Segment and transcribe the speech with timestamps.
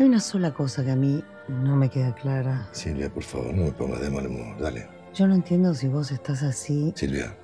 [0.00, 2.66] Hay una sola cosa que a mí no me queda clara.
[2.72, 4.58] Silvia, por favor, no me pongas de mal humor.
[4.58, 4.88] Dale.
[5.12, 7.36] Yo no entiendo si vos estás así Silvia,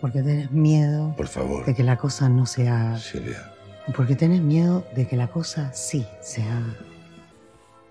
[0.00, 1.66] porque tenés miedo por favor.
[1.66, 2.96] de que la cosa no se haga.
[2.98, 3.52] Silvia.
[3.96, 6.76] Porque tenés miedo de que la cosa sí se haga.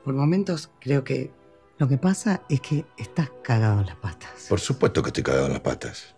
[0.05, 1.33] Por momentos creo que
[1.77, 4.45] lo que pasa es que estás cagado en las patas.
[4.47, 6.15] Por supuesto que estoy cagado en las patas.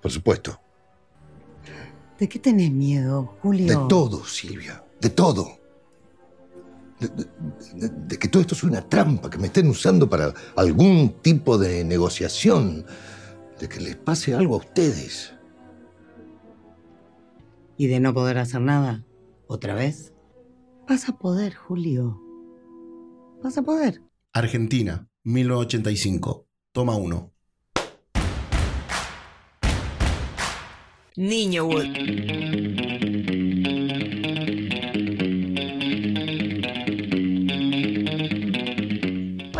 [0.00, 0.58] Por supuesto.
[2.18, 3.66] ¿De qué tenés miedo, Julio?
[3.66, 4.82] De todo, Silvia.
[5.02, 5.65] De todo.
[7.00, 7.24] De, de-
[7.74, 11.58] de- de que todo esto es una trampa, que me estén usando para algún tipo
[11.58, 12.86] de negociación.
[13.60, 15.32] De que les pase algo a ustedes.
[17.78, 19.04] ¿Y de no poder hacer nada?
[19.46, 20.12] ¿Otra vez?
[20.88, 22.20] Vas a poder, Julio.
[23.42, 24.00] Vas a poder.
[24.32, 26.46] Argentina, 1985.
[26.72, 27.32] Toma uno.
[31.16, 33.05] Niño Wood.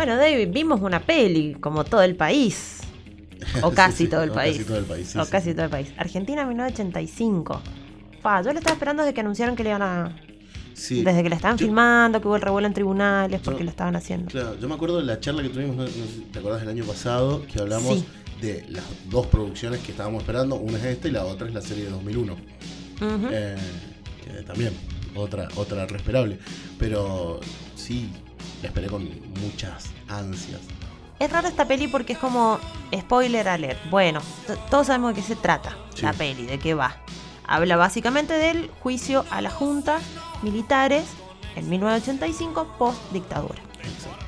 [0.07, 2.77] Bueno, David, vimos una peli, como todo el país.
[3.61, 4.55] O casi Sí, sí, todo el país.
[4.55, 5.07] Casi todo el país.
[5.09, 5.89] sí, o casi todo el país.
[5.97, 7.61] Argentina 1985.
[8.21, 10.15] Fa, yo lo estaba esperando desde que anunciaron que le iban a.
[10.73, 11.03] Sí.
[11.03, 13.97] Desde que la estaban Yo- filmando, que hubo el revuelo en tribunales porque lo estaban
[13.97, 14.31] haciendo.
[14.31, 16.61] Claro, yo me acuerdo de la charla que tuvimos, no, no sé si ¿te acordás
[16.61, 17.45] del año pasado?
[17.45, 18.05] Que hablamos
[18.39, 20.55] de las dos producciones que estábamos esperando.
[20.55, 22.31] Una es esta y la otra es la serie de 2001.
[22.31, 23.27] Ujú.
[23.29, 23.57] Eh,
[24.23, 24.71] que también,
[25.15, 26.39] otra, otra respirable.
[26.79, 27.41] Pero
[27.75, 28.09] sí,
[28.61, 29.03] la esperé con
[29.41, 30.61] muchas ansias.
[31.19, 32.59] Es raro esta peli porque es como
[32.95, 33.79] spoiler alert.
[33.89, 34.21] Bueno,
[34.69, 36.03] todos sabemos de qué se trata Sí.
[36.03, 36.95] la peli, de qué va.
[37.47, 39.99] Habla básicamente del juicio a la junta
[40.43, 41.05] militares
[41.55, 43.59] en 1985 post dictadura.
[43.83, 44.25] Exacto.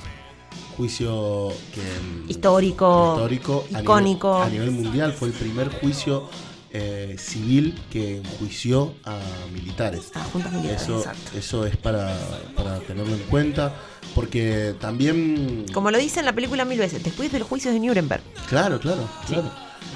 [0.78, 1.82] Juicio que.
[1.82, 4.34] mm, Histórico, histórico a icónico.
[4.34, 6.30] nivel- A nivel, mundial fue el primer juicio
[6.72, 9.18] eh, civil que enjuició a
[9.54, 10.12] militares.
[10.14, 11.38] A juntas militares, Eso, exacto.
[11.38, 12.16] eso es para,
[12.56, 13.74] para tenerlo en cuenta,
[14.16, 15.66] porque también...
[15.74, 18.22] Como lo dice en la película mil veces, después del juicio de Nuremberg.
[18.48, 19.52] Claro, claro, claro.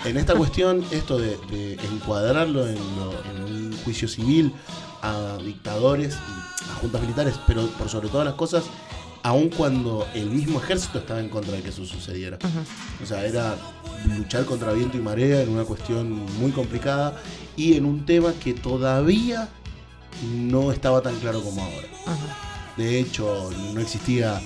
[0.06, 4.54] En esta cuestión, esto de, de encuadrarlo en, lo- en un juicio civil
[5.02, 8.64] a dictadores y a juntas militares, pero por sobre todas las cosas,
[9.24, 12.38] aun cuando el mismo ejército estaba en contra de que eso sucediera.
[13.02, 13.56] O sea, era
[14.18, 17.16] luchar contra viento y marea en una cuestión muy complicada
[17.56, 19.48] y en un tema que todavía
[20.24, 21.88] no estaba tan claro como ahora.
[22.78, 24.42] De hecho, no existía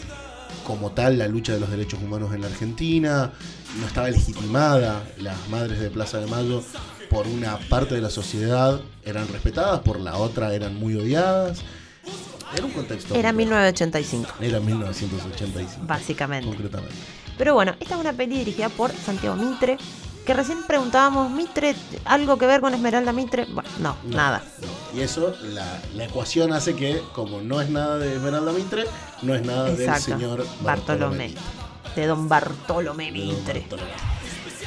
[0.65, 3.31] como tal la lucha de los derechos humanos en la Argentina,
[3.79, 6.61] no estaba legitimada las madres de Plaza de Mayo
[7.09, 11.63] por una parte de la sociedad, eran respetadas, por la otra eran muy odiadas.
[12.55, 13.13] Era un contexto.
[13.15, 13.51] Era complejo.
[13.51, 15.81] 1985, Era 1985.
[15.85, 16.47] básicamente.
[16.47, 16.95] Concretamente.
[17.37, 19.77] Pero bueno, esta es una peli dirigida por Santiago Mitre.
[20.25, 23.45] Que recién preguntábamos, ¿Mitre algo que ver con Esmeralda Mitre?
[23.45, 24.43] Bueno, no, No, nada.
[24.61, 24.99] no.
[24.99, 28.83] Y eso, la, la ecuación hace que, como no es nada de Esmeralda Mitre,
[29.21, 31.33] no es nada del señor Bartolomé.
[31.95, 33.61] De Don Bartolomé don Mitre.
[33.61, 33.91] Bartolomé.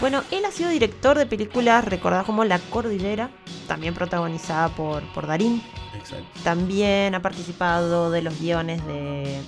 [0.01, 3.29] Bueno, él ha sido director de películas recordadas como La Cordillera,
[3.69, 5.63] también protagonizada por, por Darín.
[6.01, 6.25] Exacto.
[6.45, 9.41] También ha participado de los guiones de.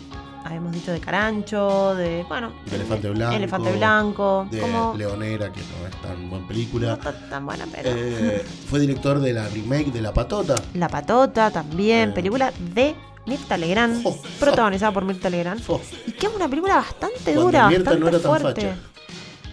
[0.44, 2.24] Habíamos dicho de Carancho, de.
[2.28, 2.52] Bueno.
[2.68, 3.36] De Elefante Blanco.
[3.36, 4.46] Elefante Blanco.
[4.50, 4.94] De como.
[4.96, 6.98] Leonera, que no es tan buena película.
[7.30, 7.90] tan buena, pero.
[7.92, 10.56] Eh, fue director de la remake de La Patota.
[10.74, 12.12] La Patota también, Eh.
[12.12, 12.94] película de
[13.26, 15.62] Mirta Legrand, Oh, protagonizada por Mirta Legrand.
[15.68, 18.60] Oh, Y que es una película bastante dura, Mirta bastante no era tan fuerte.
[18.62, 18.76] facha.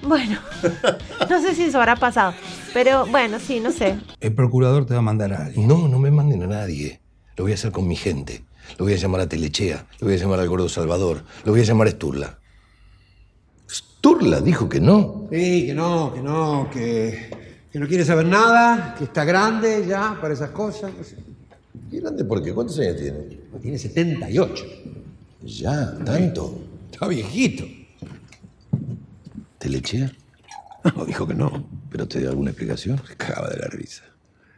[0.02, 0.40] Bueno,
[1.30, 2.34] no sé si eso habrá pasado,
[2.74, 4.00] pero bueno, sí, no sé.
[4.20, 5.68] El procurador te va a mandar a alguien.
[5.68, 7.00] No, no me manden a nadie.
[7.36, 8.44] Lo voy a hacer con mi gente.
[8.78, 9.88] Lo voy a llamar a Telechea.
[10.00, 11.24] Lo voy a llamar al Gordo Salvador.
[11.46, 12.40] Lo voy a llamar a Sturla.
[13.70, 15.28] Sturla dijo que no.
[15.32, 17.30] Sí, que no, que no, que,
[17.72, 20.92] que no quiere saber nada, que está grande ya para esas cosas.
[21.92, 22.54] ¿Y grande por qué?
[22.54, 23.40] ¿Cuántos años tiene?
[23.62, 24.66] Tiene 78.
[25.44, 26.60] Ya, tanto.
[26.92, 27.66] Está viejito.
[29.58, 30.12] ¿Telechea?
[30.96, 31.64] No, dijo que no.
[31.90, 33.02] ¿Pero te dio alguna explicación?
[33.08, 34.04] Se cagaba de la risa.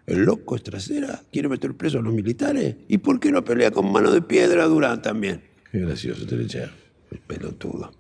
[0.06, 2.76] El loco es trasera, quiere meter preso a los militares.
[2.88, 5.44] ¿Y por qué no pelea con mano de piedra a Durán también?
[5.72, 6.70] Qué gracioso, Telechea.
[7.12, 7.92] El pelotudo.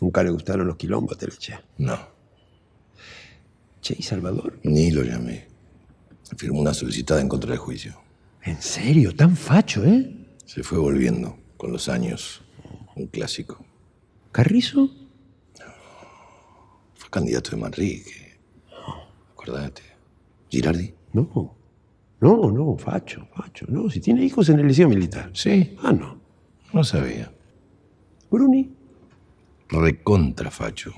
[0.00, 1.58] Nunca le gustaron los quilombos, Teleche.
[1.78, 1.98] No,
[3.80, 4.58] Che, ¿y Salvador?
[4.64, 5.46] ni lo llamé.
[6.36, 7.96] Firmó una solicitada en contra del juicio.
[8.42, 9.14] ¿En serio?
[9.14, 10.12] Tan facho, ¿eh?
[10.44, 12.42] Se fue volviendo con los años.
[12.96, 13.64] Un clásico.
[14.32, 14.90] ¿Carrizo?
[16.94, 18.25] Fue candidato de Manrique.
[19.46, 19.82] Acordate.
[20.50, 20.92] Girardi.
[21.12, 21.54] No.
[22.20, 23.66] No, no, facho, facho.
[23.68, 25.30] No, si tiene hijos en el liceo militar.
[25.34, 26.18] Sí, Ah, no.
[26.72, 27.30] no sabía.
[28.30, 28.72] Bruni.
[29.68, 30.92] Recontra facho.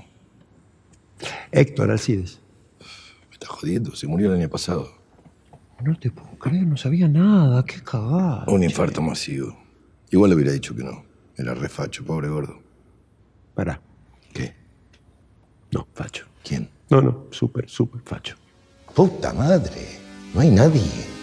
[1.51, 2.39] Héctor Alcides.
[3.27, 3.95] Me está jodiendo.
[3.95, 4.89] Se murió el año pasado.
[5.83, 7.63] No te puedo creer, no sabía nada.
[7.65, 8.45] Qué cagada.
[8.47, 9.57] Un infarto masivo.
[10.11, 11.03] Igual le hubiera dicho que no.
[11.37, 12.59] Era refacho, pobre gordo.
[13.53, 13.81] Pará.
[14.33, 14.55] ¿Qué?
[15.71, 16.25] No, facho.
[16.43, 16.69] ¿Quién?
[16.89, 18.35] No, no, súper, súper facho.
[18.95, 19.99] Puta madre.
[20.33, 21.18] No hay nadie.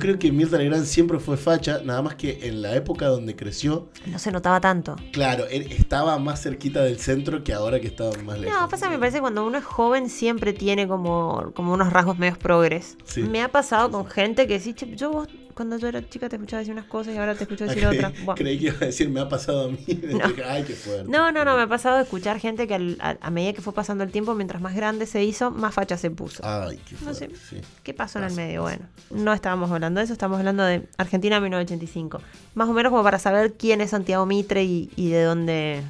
[0.00, 3.88] Creo que Mirta Legrand siempre fue facha, nada más que en la época donde creció,
[4.06, 4.96] No se notaba tanto.
[5.12, 8.58] claro, él estaba más cerquita del centro que ahora que estaba más lejos.
[8.60, 11.92] No, pasa que me parece que cuando uno es joven siempre tiene como, como unos
[11.92, 12.96] rasgos medios progres.
[13.04, 13.22] Sí.
[13.22, 15.28] Me ha pasado con gente que sí, "Che, yo vos
[15.60, 17.90] cuando yo era chica te escuchaba decir unas cosas y ahora te escucho decir Ah,
[17.90, 18.12] otras.
[18.34, 19.76] Creí que iba a decir, me ha pasado a mí.
[19.86, 21.04] Dije, Ay, qué fuerte.
[21.10, 23.60] No, no, no, me ha pasado de escuchar gente que al- a, a medida que
[23.60, 26.42] fue pasando el tiempo, mientras más grande se hizo, más facha se puso.
[26.46, 27.28] Ay, qué No fuerte.
[27.36, 27.56] sé.
[27.56, 27.62] sí.
[27.82, 28.62] ¿Qué pasó en el medio?
[28.62, 32.22] Bueno, no estábamos hablando de eso, estamos hablando de Argentina 1985.
[32.54, 35.82] Más o menos como para saber quién es Santiago Mitre y, y de dónde,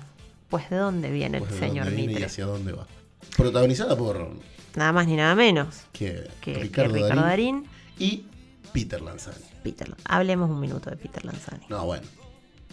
[0.49, 2.27] pues de dónde viene Pues el de señor dónde viene y Mitre.
[2.27, 2.89] hacia dónde va.
[3.37, 4.31] Protagonizada por
[4.75, 7.65] Nada más ni nada menos que, que que Ricardo, Ricardo, Darín, Darín.
[7.99, 8.25] y
[8.73, 9.45] Peter Lanzani.
[9.61, 9.95] Peter.
[10.05, 11.65] Hablemos un minuto de Peter Lanzani.
[11.69, 12.03] No, bueno.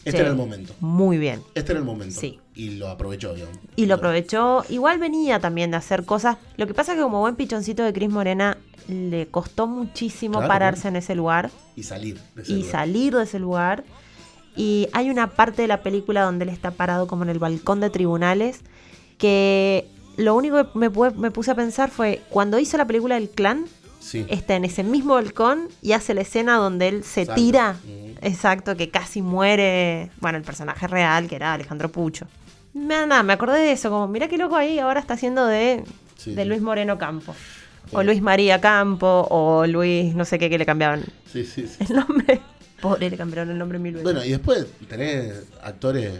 [0.05, 0.17] Este Sí.
[0.21, 0.73] era el momento.
[0.79, 1.41] Muy bien.
[1.53, 2.17] Este era el momento.
[2.19, 2.39] Sí.
[2.55, 3.57] Y lo aprovechó, digamos.
[3.75, 4.63] Y lo aprovechó.
[4.69, 6.37] Igual venía también de hacer cosas.
[6.55, 8.57] Lo que pasa es que como buen pichoncito de Cris Morena,
[8.87, 12.71] le costó muchísimo Claro, pararse en ese lugar Y salir de ese y lugar.
[12.71, 13.83] salir de ese lugar.
[14.55, 17.79] Y hay una parte de la película donde él está parado como en el balcón
[17.81, 18.61] de tribunales
[19.17, 23.29] que lo único que me, me puse a pensar fue cuando hizo la película El
[23.29, 23.65] Clan,
[23.99, 24.25] Sí.
[24.29, 27.75] está en ese mismo balcón y hace la escena donde él se tira.
[28.21, 30.09] Exacto, que casi muere.
[30.19, 32.27] Bueno, el personaje real, que era Alejandro Pucho.
[32.73, 35.83] Me, nada, me acordé de eso, como, mira qué loco ahí, ahora está haciendo de,
[36.15, 36.45] Sí, de.
[36.45, 37.35] Luis Moreno Campo.
[37.91, 41.85] O Luis María Campo, o Luis, no sé qué, que le cambiaban Sí, sí, sí.
[41.89, 42.41] el nombre.
[42.81, 44.03] Pobre, le cambiaron el nombre mil veces.
[44.03, 46.13] Bueno, y después tenés actores,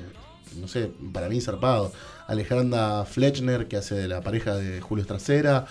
[0.60, 1.92] no sé, para mí zarpados.
[2.28, 5.66] Alejandra Fletchner, que hace de la pareja de Julio Estracera.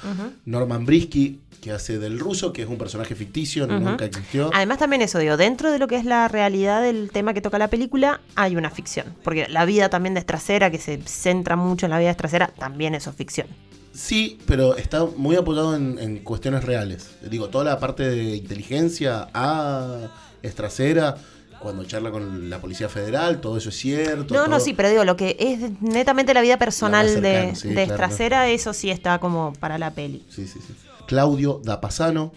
[0.46, 4.50] Norman Brisky, que hace del ruso, que es un personaje ficticio, nunca existió.
[4.54, 7.58] Además también eso, digo, dentro de lo que es la realidad del tema que toca
[7.58, 9.14] la película, hay una ficción.
[9.22, 12.50] Porque la vida también de Estracera, que se centra mucho en la vida de Estracera,
[12.58, 13.46] también eso es ficción.
[13.92, 17.16] Sí, pero está muy apoyado en, en cuestiones reales.
[17.30, 20.10] Digo, toda la parte de inteligencia a
[20.42, 21.16] Estracera,
[21.60, 24.34] cuando charla con la Policía Federal, todo eso es cierto.
[24.34, 27.46] No, no, sí, pero digo, lo que es netamente la vida personal La más cercana,
[27.48, 30.22] de, sí, de claro, Estracera, eso sí está como para la peli.
[30.30, 30.74] Sí, sí, sí.
[31.06, 32.32] Claudio Dapasano,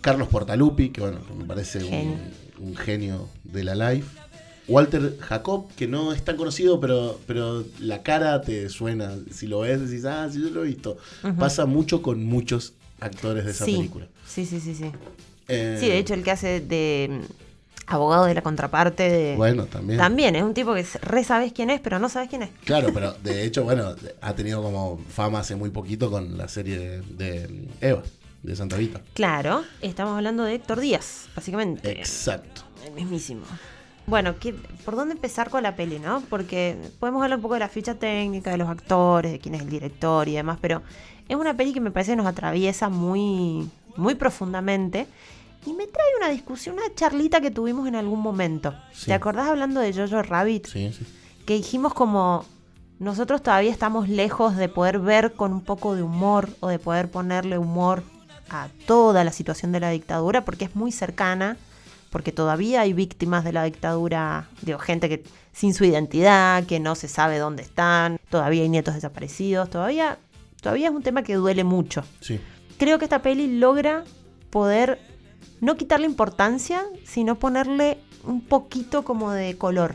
[0.00, 2.16] Carlos Portalupi, que bueno, me parece Genio.
[2.58, 4.06] Un, un genio de la life.
[4.68, 9.16] Walter Jacob, que no es tan conocido, pero, pero la cara te suena.
[9.32, 10.96] Si lo ves, decís, ah, sí, yo lo he visto.
[11.38, 14.06] Pasa mucho con muchos actores de esa sí, película.
[14.28, 14.92] sí, sí, sí, sí.
[15.48, 17.22] Eh, Sí, de hecho, el que hace de
[17.92, 19.36] abogado de la contraparte de...
[19.36, 19.98] Bueno, también.
[19.98, 22.50] También es un tipo que re sabes quién es, pero no sabes quién es.
[22.64, 27.02] Claro, pero de hecho, bueno, ha tenido como fama hace muy poquito con la serie
[27.02, 28.02] de, Eva,
[28.42, 29.00] de Santa Vita.
[29.14, 31.90] Claro, estamos hablando de Héctor Díaz, básicamente.
[31.90, 32.62] Exacto.
[32.86, 33.42] El mismísimo.
[34.06, 34.54] Bueno, ¿qué-
[34.84, 36.22] ¿por dónde empezar con la peli, no?
[36.30, 39.60] Porque podemos hablar un poco de la ficha técnica, de los actores, de quién es
[39.62, 40.82] el director y demás, pero
[41.28, 45.06] es una peli que me parece que nos atraviesa muy, muy profundamente
[45.66, 48.74] y me trae una discusión, una charlita que tuvimos en algún momento.
[48.92, 49.06] Sí.
[49.06, 50.66] ¿Te acordás hablando de Jojo Rabbit?
[50.66, 51.06] Sí, sí.
[51.44, 52.44] Que dijimos como
[53.00, 57.10] nosotros todavía estamos lejos de poder ver con un poco de humor o de poder
[57.10, 58.02] ponerle humor
[58.50, 61.56] a toda la situación de la dictadura porque es muy cercana,
[62.10, 66.94] porque todavía hay víctimas de la dictadura, digo, gente que sin su identidad, que no
[66.94, 70.18] se sabe dónde están, todavía hay nietos desaparecidos, todavía,
[70.60, 72.04] todavía es un tema que duele mucho.
[72.20, 72.38] Sí.
[72.76, 74.04] Creo que esta peli logra
[74.50, 75.00] poder
[75.60, 79.94] no quitarle importancia, sino ponerle un poquito como de color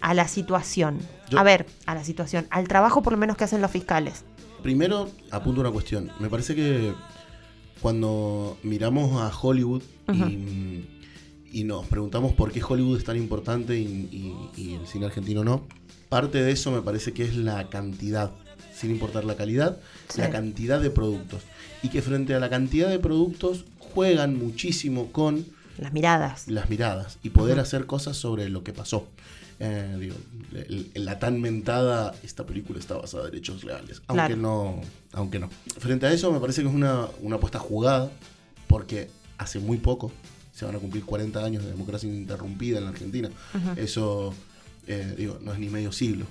[0.00, 0.98] a la situación.
[1.28, 4.24] Yo- A ver, a la situación, al trabajo por lo menos que hacen los fiscales.
[4.62, 6.10] Primero, apunto una cuestión.
[6.20, 6.92] Me parece que
[7.80, 9.82] cuando miramos a Hollywood
[10.12, 10.84] y,
[11.52, 15.44] y nos preguntamos por qué Hollywood es tan importante y, y- y el cine argentino
[15.44, 15.66] no,
[16.08, 18.32] parte de eso me parece que es la cantidad,
[18.74, 19.78] sin importar la calidad,
[20.08, 20.20] Sí.
[20.20, 21.42] la cantidad de productos.
[21.82, 25.44] Y que frente a la cantidad de productos juegan muchísimo con
[25.78, 26.48] Las miradas.
[26.48, 29.06] las miradas y poder hacer cosas sobre lo que pasó.
[29.62, 30.14] Eh, digo,
[30.54, 34.00] el- el- la tan mentada, esta película está basada en hechos reales.
[34.06, 34.36] Aunque Claro.
[34.36, 34.80] no.
[35.12, 35.50] Aunque no.
[35.78, 38.10] Frente a eso me parece que es una, una apuesta jugada,
[38.68, 40.12] porque hace muy poco
[40.54, 43.30] se van a cumplir 40 años de democracia interrumpida en la Argentina.
[43.76, 44.32] Eso,
[44.86, 46.24] eh, digo, no es ni medio siglo,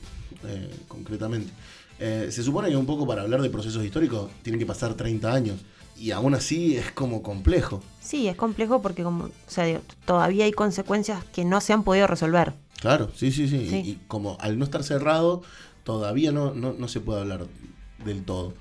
[0.47, 1.51] eh, concretamente.
[1.99, 5.57] Se supone que un poco para hablar de procesos históricos tienen que pasar 30 años.
[5.99, 7.81] Y aún así es como complejo.
[8.01, 12.07] Sí, es complejo porque como, o sea, todavía hay consecuencias que no se han podido
[12.07, 12.53] resolver.
[12.79, 13.67] Claro, sí, sí, sí.
[13.69, 13.75] Sí.
[13.75, 15.41] Y, y como al no estar cerrado,
[15.83, 17.47] todavía no, no, no se puede hablar
[18.05, 18.53] del todo.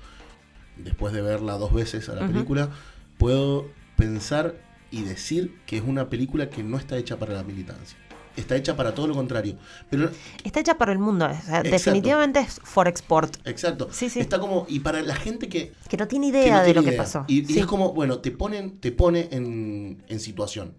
[0.77, 2.69] Después de verla dos veces a la película,
[3.17, 4.55] puedo pensar
[4.91, 7.97] y decir que es una película que no está hecha para la militancia.
[8.39, 9.55] Está hecha para todo lo contrario.
[9.89, 10.09] Pero,
[10.43, 11.69] Está hecha para el mundo, o sea, Exacto.
[11.69, 13.89] definitivamente es for export, exacto.
[13.91, 14.19] Sí, sí.
[14.19, 14.65] Está como.
[14.69, 17.25] Y para la gente que, que no tiene idea no de tiene lo que pasó.
[17.27, 20.73] Y, es como, bueno, te ponen, te pone en, en situación.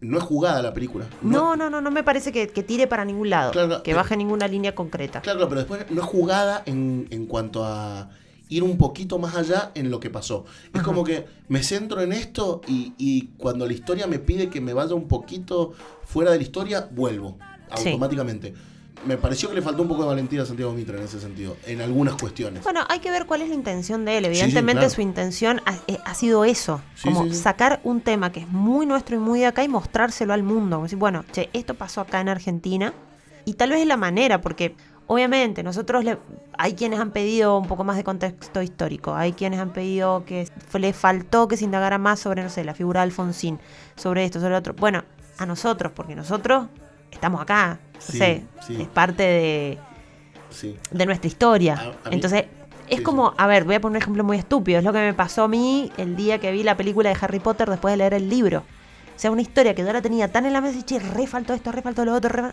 [0.00, 1.06] No es jugada la película.
[1.22, 4.16] No, no, no, no me parece que, que tire para ningún lado, Claro, que baje
[4.16, 5.20] ninguna línea concreta.
[5.20, 8.10] Claro, pero después no es jugada en, en cuanto a
[8.50, 10.44] ir un poquito más allá en lo que pasó.
[10.74, 14.60] Es como que me centro en esto y, y cuando la historia me pide que
[14.60, 15.72] me vaya un poquito
[16.04, 17.38] fuera de la historia, vuelvo
[17.76, 17.88] Sí.
[17.88, 18.52] automáticamente.
[19.06, 21.56] Me pareció que le faltó un poco de valentía a Santiago Mitra en ese sentido,
[21.66, 22.62] en algunas cuestiones.
[22.64, 24.24] Bueno, hay que ver cuál es la intención de él.
[24.26, 24.94] Sí, sí, Evidentemente claro.
[24.94, 29.16] su intención ha, eh, ha sido eso, como sacar un tema que es muy nuestro
[29.16, 30.76] y muy de acá y mostrárselo al mundo.
[30.76, 32.92] Como decir, bueno, che, esto pasó acá en Argentina
[33.46, 34.74] y tal vez es la manera, porque
[35.12, 36.18] obviamente nosotros le,
[36.56, 40.48] hay quienes han pedido un poco más de contexto histórico, hay quienes han pedido que
[40.78, 43.58] le faltó que se indagara más sobre, no sé, la figura de Alfonsín,
[43.96, 44.74] sobre esto, sobre lo otro.
[44.74, 45.02] Bueno,
[45.38, 46.68] a nosotros, porque nosotros
[47.10, 48.80] estamos acá, no Sí, sé, sí.
[48.82, 49.78] es parte de
[50.50, 50.76] Sí.
[50.92, 51.74] de nuestra historia.
[51.74, 52.44] A- a mí- Entonces,
[52.88, 54.78] es como, a ver, voy a poner un ejemplo muy estúpido.
[54.78, 57.40] Es lo que me pasó a mí el día que vi la película de Harry
[57.40, 58.58] Potter después de leer el libro.
[58.60, 61.26] O sea, una historia que yo la tenía tan en la mesa y, che, re
[61.26, 62.52] faltó esto, re faltó lo otro, re...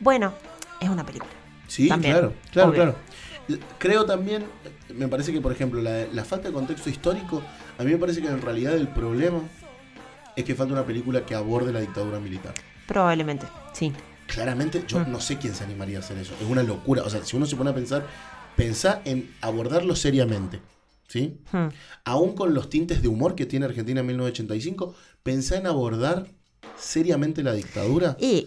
[0.00, 0.32] Bueno,
[0.80, 1.30] es una película.
[1.70, 2.82] Sí, También, claro, claro, obvio.
[2.82, 2.96] claro.
[3.78, 4.44] Creo también,
[4.94, 7.42] me parece que, por ejemplo, la, la falta de contexto histórico,
[7.78, 9.40] a mí me parece que en realidad el problema
[10.36, 12.54] es que falta una película que aborde la dictadura militar.
[12.86, 13.92] Probablemente, sí.
[14.26, 15.10] Claramente, yo Mm.
[15.12, 16.34] no sé quién se animaría a hacer eso.
[16.40, 17.02] Es una locura.
[17.04, 18.04] O sea, si uno se pone a pensar,
[18.56, 20.60] pensá en abordarlo seriamente.
[21.08, 21.40] ¿Sí?
[21.50, 21.68] Hmm.
[22.04, 26.28] Aún con los tintes de humor que tiene Argentina en 1985, pensá en abordar
[26.76, 28.16] seriamente la dictadura.
[28.20, 28.46] Y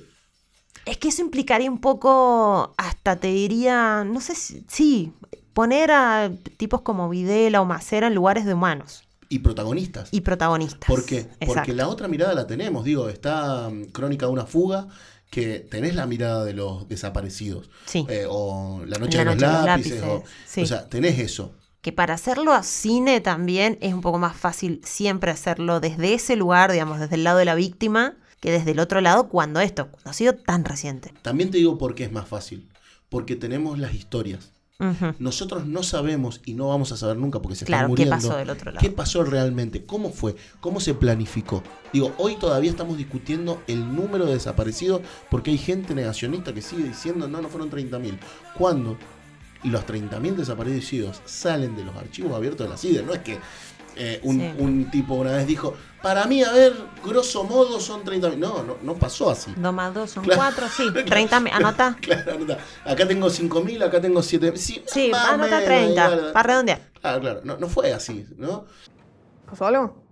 [0.85, 5.13] es que eso implicaría un poco, hasta te diría, no sé si, sí,
[5.53, 10.09] poner a tipos como Videla o Macera en lugares de humanos Y protagonistas.
[10.11, 10.87] y protagonistas.
[10.87, 11.27] ¿Por qué?
[11.45, 12.83] Porque la otra mirada la tenemos.
[12.83, 14.87] Digo, está mm, Crónica de una fuga,
[15.29, 17.69] que tenés la mirada de los desaparecidos.
[17.85, 18.05] Sí.
[18.09, 20.01] Eh, o La Noche, La de, los Noche de los lápices.
[20.01, 20.61] Lápices, o, sí.
[20.61, 21.55] o sea, tenés eso.
[21.81, 26.35] que para hacerlo a cine también es un poco más fácil siempre hacerlo desde ese
[26.35, 29.87] lugar, digamos, desde el lado de la víctima, que desde el otro lado cuando esto,
[29.87, 31.13] cuando ha sido tan reciente.
[31.21, 32.67] También te digo por qué es más fácil.
[33.07, 34.51] Porque tenemos las historias.
[35.17, 38.27] Nosotros no sabemos y no vamos a saber nunca porque se Claro, están ¿qué muriendo.
[38.27, 38.81] pasó del otro lado?
[38.85, 39.85] ¿Qué pasó realmente?
[39.85, 40.35] ¿Cómo fue?
[40.59, 41.63] ¿Cómo se planificó?
[41.93, 46.83] Digo, hoy todavía estamos discutiendo el número de desaparecidos porque hay gente negacionista que sigue
[46.83, 48.17] diciendo no, no fueron 30.000.
[48.57, 48.97] Cuando
[49.63, 53.37] los 30.000 desaparecidos salen de los archivos abiertos de la CIDE, no es que
[53.95, 54.51] eh, un, Sí.
[54.57, 58.37] un tipo una vez dijo, para mí, a ver, grosso modo son 30.000.
[58.37, 59.53] No, no, no pasó así.
[59.55, 60.37] Dos más dos son Claro.
[60.39, 60.91] cuatro, sí.
[61.05, 61.97] 30, me- anota.
[62.01, 62.57] Claro, anota.
[62.85, 64.57] Acá tengo 5.000, acá tengo 7.000.
[64.57, 66.33] Sí, Sí, anota menos, 30, claro.
[66.33, 66.91] para redondear.
[67.01, 67.41] Claro, claro.
[67.45, 68.65] No, no fue así, ¿no?
[69.49, 70.03] ¿Pasó algo?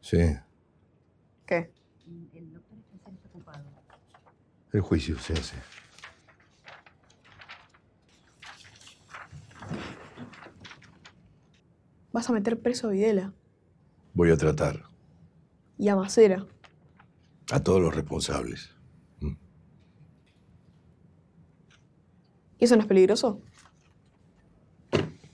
[0.00, 0.18] Sí,
[1.46, 1.72] ¿Qué?
[4.72, 5.56] el juicio se hace.
[12.12, 13.32] Vas a meter preso a Videla
[14.14, 14.82] Voy a tratar
[15.76, 16.46] y a Macera.
[17.50, 18.70] a todos los responsables.
[22.58, 23.40] ¿Y eso no es peligroso?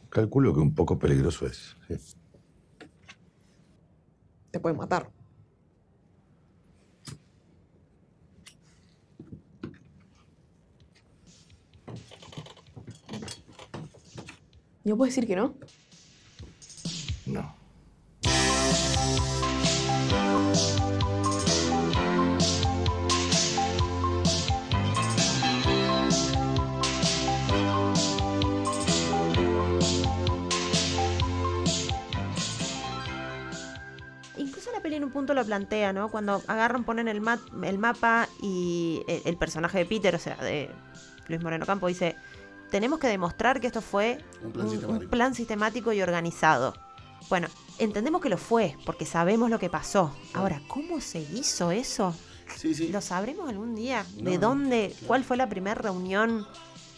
[0.09, 1.77] Calculo que un poco peligroso es.
[1.87, 2.17] sí.
[4.51, 5.11] Te pueden matar.
[14.85, 15.37] ¿No puedes decir que?
[15.37, 15.55] No.
[34.90, 36.11] Peli en un punto lo plantea, ¿no?
[36.11, 40.35] Cuando agarran, ponen el, ma- el mapa y el, el personaje de Peter, o sea,
[40.37, 40.68] de
[41.28, 42.16] Luis Moreno Campo, dice,
[42.70, 45.04] tenemos que demostrar que esto fue Un plan un, sistemático.
[45.04, 46.75] un plan sistemático y organizado.
[47.28, 47.47] Bueno,
[47.78, 50.12] entendemos que lo fue, porque sabemos lo que pasó.
[50.35, 52.14] Ahora, ¿cómo se hizo eso?
[52.56, 52.88] Sí, sí.
[52.88, 54.04] ¿Lo sabremos algún día?
[54.18, 54.88] No, ¿De dónde?
[54.90, 55.06] claro.
[55.06, 56.47] ¿Cuál fue la primera reunión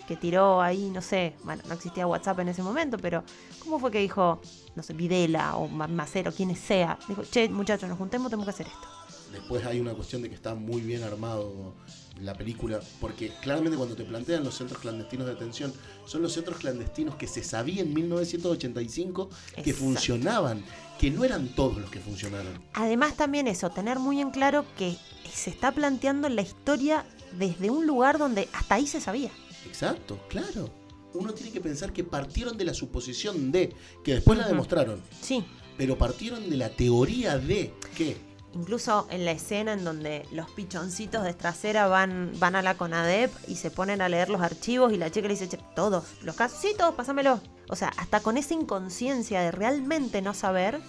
[0.06, 0.90] que tiró ahí?
[0.90, 1.34] No sé.
[1.44, 3.24] Bueno, no existía WhatsApp en ese momento, pero
[3.60, 4.40] ¿cómo fue que dijo,
[4.74, 6.98] no sé, Videla o Ma- Macero, quienes sea?
[7.08, 8.88] Dijo, che, muchachos, nos juntemos, tenemos que hacer esto.
[9.32, 11.74] después hay una cuestión de que está muy bien armado
[12.20, 15.72] la película, porque claramente cuando te plantean los centros clandestinos de detención,
[16.04, 19.72] son los centros clandestinos que se sabía en 1985 que Exacto.
[19.80, 20.64] funcionaban,
[20.98, 22.62] que no eran todos los que funcionaron.
[22.74, 24.96] Además también eso, tener muy en claro que
[25.32, 27.04] se está planteando la historia
[27.38, 29.30] desde un lugar donde hasta ahí se sabía.
[29.66, 30.70] Exacto, claro.
[31.14, 35.44] Uno tiene que pensar que partieron de la suposición de, que después la demostraron, Sí,
[35.76, 38.16] pero partieron de la teoría de que
[38.54, 43.30] incluso en la escena en donde los pichoncitos de trasera van, van a la CONADEP
[43.48, 46.36] y se ponen a leer los archivos y la chica le dice, "Che, todos, los
[46.36, 47.40] casos, sí, todos, pásamelo.
[47.68, 50.80] O sea, hasta con esa inconsciencia de realmente no saber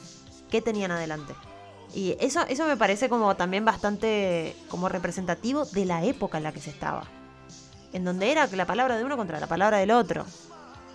[0.50, 1.34] qué tenían adelante.
[1.94, 6.52] Y eso, eso me parece como también bastante como representativo de la época en la
[6.52, 7.08] que se estaba.
[7.94, 10.26] En donde era la palabra de uno contra la palabra del otro.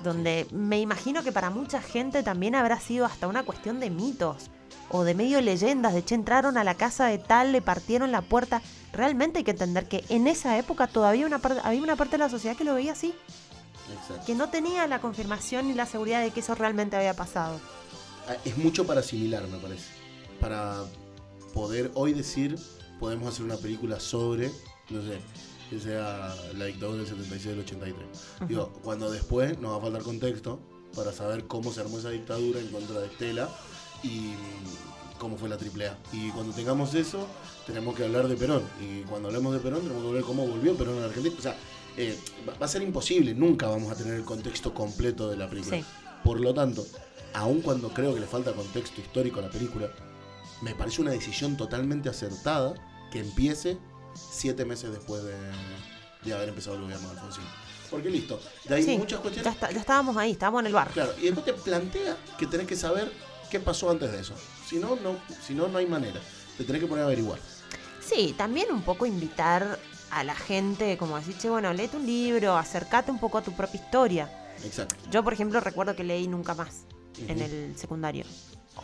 [0.03, 4.51] Donde me imagino que para mucha gente también habrá sido hasta una cuestión de mitos
[4.91, 8.23] o de medio leyendas, de che, entraron a la casa de tal, le partieron la
[8.23, 8.63] puerta.
[8.93, 12.31] Realmente hay que entender que en esa época todavía una había una parte de la
[12.31, 13.15] sociedad que lo veía así,
[13.93, 14.25] Exacto.
[14.27, 17.61] que no tenía la confirmación ni la seguridad de que eso realmente había pasado.
[18.29, 19.91] Ah, es mucho para asimilar, me parece.
[20.41, 20.85] Para
[21.55, 22.59] poder hoy decir,
[22.99, 24.51] podemos hacer una película sobre,
[24.91, 25.19] no sé,
[25.71, 28.07] que sea la dictadura del 76 del 83.
[28.49, 30.61] Digo, cuando después nos va a faltar contexto
[30.95, 33.49] para saber cómo se armó esa dictadura en contra de Estela
[34.03, 34.33] y
[35.19, 35.99] cómo fue la AAA.
[36.13, 37.27] Y cuando tengamos eso,
[37.67, 38.63] tenemos que hablar de Perón.
[38.81, 41.35] Y cuando hablemos de Perón, tenemos que ver cómo volvió Perón a la Argentina.
[41.39, 41.57] O sea,
[41.97, 42.17] eh,
[42.49, 45.79] va- va a ser imposible, nunca vamos a tener el contexto completo de la película.
[45.79, 45.85] Sí.
[46.25, 46.87] Por lo tanto,
[47.35, 49.89] aun cuando creo que le falta contexto histórico a la película,
[50.63, 52.75] me parece una decisión totalmente acertada
[53.13, 53.79] que empiece
[54.15, 55.35] siete meses después de,
[56.25, 57.45] de haber empezado el gobierno de Alfonsín.
[57.91, 58.39] Porque listo,
[58.69, 59.55] de ahí Sí, muchas ya, cuestiones.
[59.55, 60.89] está- ya estábamos ahí, estábamos en el bar.
[60.91, 63.11] Claro, y después te plantea que tenés que saber
[63.51, 64.35] qué pasó antes de eso.
[64.67, 66.21] Si no, no, si no, no hay manera.
[66.59, 67.39] Te tenés que poner a averiguar.
[68.07, 69.79] Sí, también un poco invitar
[70.11, 73.53] a la gente, como decir, che, bueno, léete un libro, acércate un poco a tu
[73.53, 74.49] propia historia.
[74.65, 74.97] Exacto.
[75.11, 76.83] Yo, por ejemplo, recuerdo que leí Nunca Más
[77.27, 78.25] en el secundario.
[78.77, 78.83] O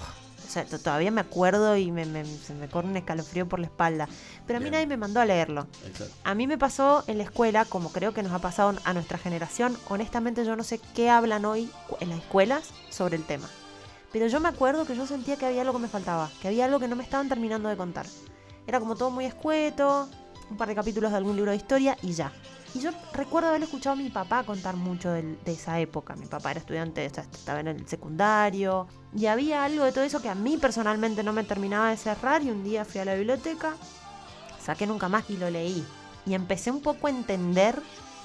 [0.54, 3.66] sea, to- todavía me acuerdo y me, me- se me corre un escalofrío por la
[3.66, 4.08] espalda.
[4.46, 4.72] Pero a mí Bien.
[4.72, 5.66] nadie me mandó a leerlo.
[5.86, 6.14] Exacto.
[6.24, 9.18] A mí me pasó en la escuela, como creo que nos ha pasado a nuestra
[9.18, 9.76] generación.
[9.88, 13.48] Honestamente, yo no sé qué hablan hoy en las escuelas sobre el tema.
[14.12, 16.64] Pero yo me acuerdo que yo sentía que había algo que me faltaba, que había
[16.66, 18.06] algo que no me estaban terminando de contar.
[18.66, 20.08] Era como todo muy escueto,
[20.54, 22.32] un par de capítulos de algún libro de historia y ya.
[22.74, 26.14] Y yo recuerdo haber escuchado a mi papá contar mucho del- de, esa época.
[26.16, 28.86] Mi papá era estudiante, o sea, estaba en el secundario.
[29.16, 32.42] Y había algo de todo eso que a mí personalmente no me terminaba de cerrar.
[32.42, 33.74] Y un día fui a la biblioteca,
[34.60, 35.84] saqué nunca más y lo leí.
[36.26, 37.80] Y empecé un poco a entender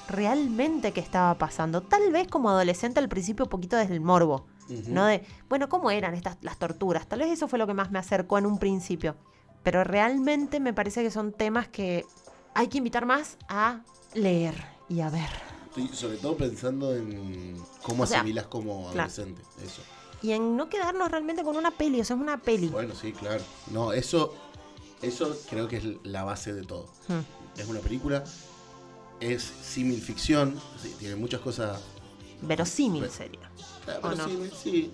[0.08, 1.82] realmente qué estaba pasando.
[1.82, 4.46] Tal vez como adolescente al principio un poquito desde el morbo.
[4.70, 4.84] Ujú.
[4.92, 5.06] ¿no?
[5.06, 7.08] De, bueno, ¿cómo eran estas las torturas?
[7.08, 9.16] Tal vez eso fue lo que más me acercó en un principio.
[9.64, 12.06] Pero realmente me parece que son temas que
[12.54, 13.82] hay que invitar más a
[14.14, 14.56] leer
[14.88, 15.30] y a ver.
[15.68, 19.10] Estoy sobre todo pensando en cómo O sea, asimilás como claro.
[19.10, 19.42] adolescente.
[19.64, 19.82] Eso.
[20.22, 22.68] Y en no quedarnos realmente con una peli, o sea, es una peli.
[22.68, 23.44] Bueno, sí, claro.
[23.72, 24.34] No, eso,
[25.02, 26.88] eso creo que es la base de todo.
[27.08, 27.22] Hmm.
[27.60, 28.24] Es una película,
[29.20, 31.82] es símil ficción, sí, tiene muchas cosas.
[32.42, 33.50] Verosímil sería.
[33.88, 34.28] Ah, ¿O pero no?
[34.56, 34.92] sí,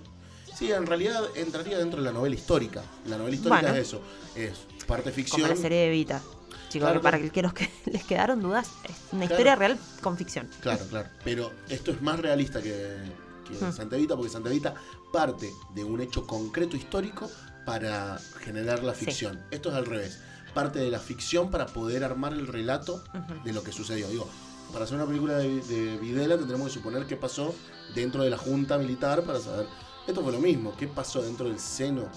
[0.57, 0.71] sí.
[0.71, 2.81] En realidad entraría dentro de la novela histórica.
[3.07, 3.75] La novela histórica Bueno.
[3.75, 4.01] es eso.
[4.35, 5.49] Es parte Como ficción.
[5.49, 6.21] la serie de Evita.
[6.69, 7.31] Chicos, Claro, para claro.
[7.33, 9.33] que los que les quedaron dudas, es una Claro.
[9.33, 10.49] historia real con ficción.
[10.61, 11.09] Claro, claro.
[11.23, 12.71] Pero esto es más realista que,
[13.47, 13.71] que Hmm.
[13.71, 14.73] Santa Evita, porque Santa Evita
[15.13, 17.29] parte de un hecho concreto histórico
[17.65, 19.05] para generar la Sí.
[19.05, 19.41] ficción.
[19.51, 20.19] Esto es al revés.
[20.53, 23.03] Parte de la ficción para poder armar el relato
[23.43, 24.07] de lo que sucedió.
[24.09, 24.27] Digo,
[24.71, 27.53] para hacer una película de, de Videla tendremos que suponer qué pasó
[27.93, 29.67] dentro de la junta militar para saber.
[30.07, 30.75] Esto fue lo mismo.
[30.77, 32.07] ¿Qué pasó dentro del seno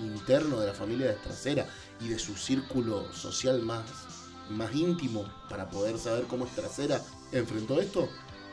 [0.00, 1.66] interno de la familia de Estracera
[2.00, 3.84] y de su círculo social más,
[4.50, 7.00] más íntimo para poder saber cómo Estracera
[7.32, 8.08] enfrentó esto?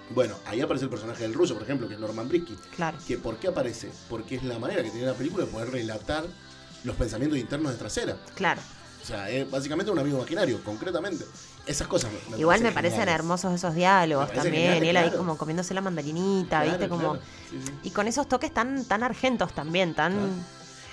[0.09, 2.55] Bueno, ahí aparece el personaje del ruso, por ejemplo, que es Norman Brisky.
[2.75, 2.97] Claro.
[3.07, 3.89] Que ¿Por qué aparece?
[4.09, 6.25] Porque es la manera que tiene la película de poder relatar
[6.83, 8.17] los pensamientos internos de Estracera.
[8.35, 8.61] Claro.
[9.01, 11.25] O sea, es básicamente un amigo maquinario, concretamente.
[11.65, 13.19] Esas cosas me, Igual me parecen geniales.
[13.21, 14.73] hermosos esos diálogos también.
[14.73, 16.89] genial, y él ahí como comiéndose la mandarinita, Claro, ¿viste?
[16.89, 17.01] Como.
[17.13, 17.19] claro.
[17.49, 17.71] Sí, sí.
[17.83, 20.13] Y con esos toques tan, tan argentos también, tan,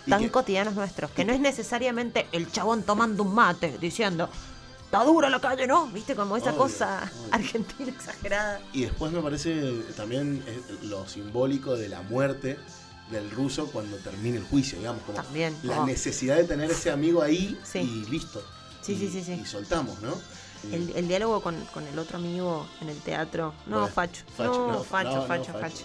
[0.08, 1.10] tan que- cotidianos nuestros.
[1.10, 4.28] Que no es necesariamente el chabón tomando un mate diciendo,
[4.84, 5.88] está dura la calle, ¿no?
[5.88, 6.14] ¿Viste?
[6.14, 7.34] Como esa Obvio, cosa obvio.
[7.34, 8.60] argentina exagerada.
[8.72, 12.58] Y después me parece también eh, lo simbólico de la muerte
[13.10, 15.86] del ruso cuando termine el juicio, digamos, como También, la oh.
[15.86, 17.78] necesidad de tener ese amigo ahí Sí.
[17.80, 18.40] y listo.
[18.82, 19.32] Sí, Y- sí, sí, sí.
[19.32, 20.14] Y soltamos, ¿no?
[20.68, 23.54] Y- El, el diálogo con, con el otro amigo en el teatro.
[23.66, 24.24] No, Bueno, facho.
[24.36, 25.60] facho, No, no, facho, no, facho, facho.
[25.60, 25.84] facho.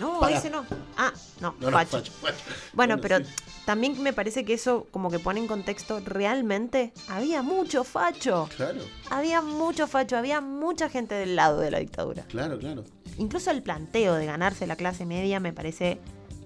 [0.00, 0.38] No, Pará.
[0.38, 0.64] ese no.
[0.96, 2.00] Ah, no, facho.
[2.12, 2.12] facho.
[2.72, 3.24] Bueno, pero sí.
[3.66, 8.48] también me parece que eso como que pone en contexto, realmente había mucho facho.
[8.56, 8.80] Claro,
[9.10, 12.22] Había mucho facho, había mucha gente del lado de la dictadura.
[12.24, 12.84] claro, claro.
[13.18, 16.00] Incluso el planteo de ganarse la clase media me parece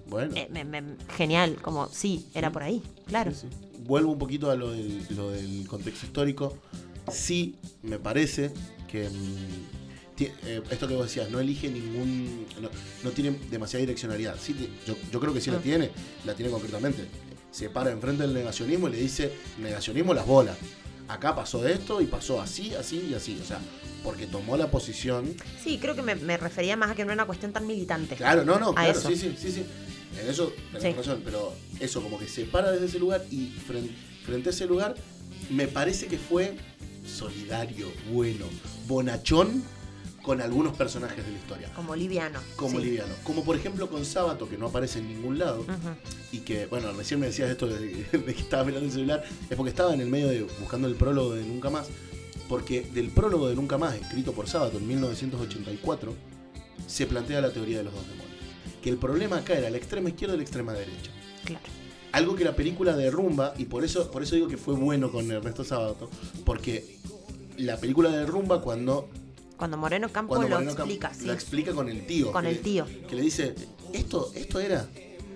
[0.07, 0.33] Bueno.
[0.35, 3.31] eh, me- me- genial, como sí, era por ahí, claro.
[3.31, 3.57] Sí, sí.
[3.85, 6.57] Vuelvo un poquito a lo del, lo del contexto histórico.
[7.11, 8.51] Sí, me parece
[8.87, 12.45] que mm, eh, esto que vos decías, no elige ningún.
[12.61, 12.69] No,
[13.03, 14.35] no tiene demasiada direccionalidad.
[14.41, 15.61] Sí, yo, yo creo que sí la Ah.
[15.63, 15.91] tiene,
[16.25, 17.05] la tiene concretamente.
[17.51, 20.57] Se para enfrente del negacionismo y le dice: negacionismo las bolas.
[21.07, 23.39] Acá pasó esto y pasó así, así y así.
[23.41, 23.59] O sea,
[24.03, 25.33] porque tomó la posición.
[25.63, 28.15] Sí, creo que me, me refería más a que no era una cuestión tan militante.
[28.15, 29.07] Claro, no, no, claro, eso.
[29.09, 29.63] sí, sí, sí, sí.
[30.19, 30.93] En eso tenés Sí.
[30.97, 33.91] razón, pero eso como que se para desde ese lugar y frente,
[34.25, 34.95] frente a ese lugar
[35.49, 36.55] me parece que fue
[37.07, 38.45] solidario, bueno,
[38.87, 39.63] bonachón
[40.27, 41.73] con algunos personajes de la historia.
[41.73, 42.41] Como liviano.
[42.57, 42.85] Como sí.
[42.85, 43.13] liviano.
[43.23, 45.65] Como por ejemplo con Sábato, que no aparece en ningún lado.
[46.33, 49.23] Y que, bueno, recién me decías esto de, de que estaba mirando el celular.
[49.49, 51.87] Es porque estaba en el medio de buscando el prólogo de Nunca Más.
[52.49, 56.13] Porque del prólogo de Nunca Más, escrito por Sábato en 1984,
[56.87, 58.27] se plantea la teoría de los dos demonios.
[58.83, 61.11] Que el problema acá era la extrema izquierda y la extrema derecha.
[61.45, 61.65] Claro.
[62.17, 65.29] Algo que la película derrumba, y por eso, por eso digo que fue bueno con
[65.31, 66.09] Ernesto Sábato,
[66.45, 66.97] porque
[67.57, 69.07] la película derrumba cuando,
[69.55, 71.25] Cuando Moreno Campo cuando lo Camp- explica, sí.
[71.27, 72.31] lo explica con el tío.
[72.31, 72.85] Con que el le- tío.
[73.07, 73.53] Que le dice,
[73.93, 74.87] esto, esto era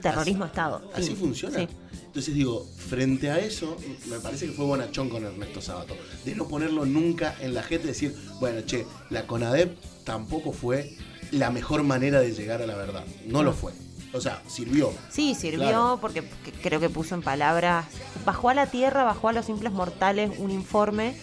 [0.02, 0.82] Terrorismo Estado.
[0.96, 1.60] ¿Así funciona?
[1.60, 1.68] Sí.
[2.08, 3.78] Entonces digo, frente a eso,
[4.10, 5.96] me parece que fue bonachón con Ernesto Sabato.
[6.26, 10.98] De no ponerlo nunca en la gente y decir, bueno, che, la CONADEP tampoco fue
[11.32, 13.06] la mejor manera de llegar a la verdad.
[13.28, 13.72] No lo fue.
[14.14, 14.92] O sea, sirvió.
[15.10, 15.98] Sí, sirvió Claro.
[16.02, 17.86] porque que- creo que puso en palabras,
[18.26, 21.16] bajó a la tierra, bajó a los simples mortales un informe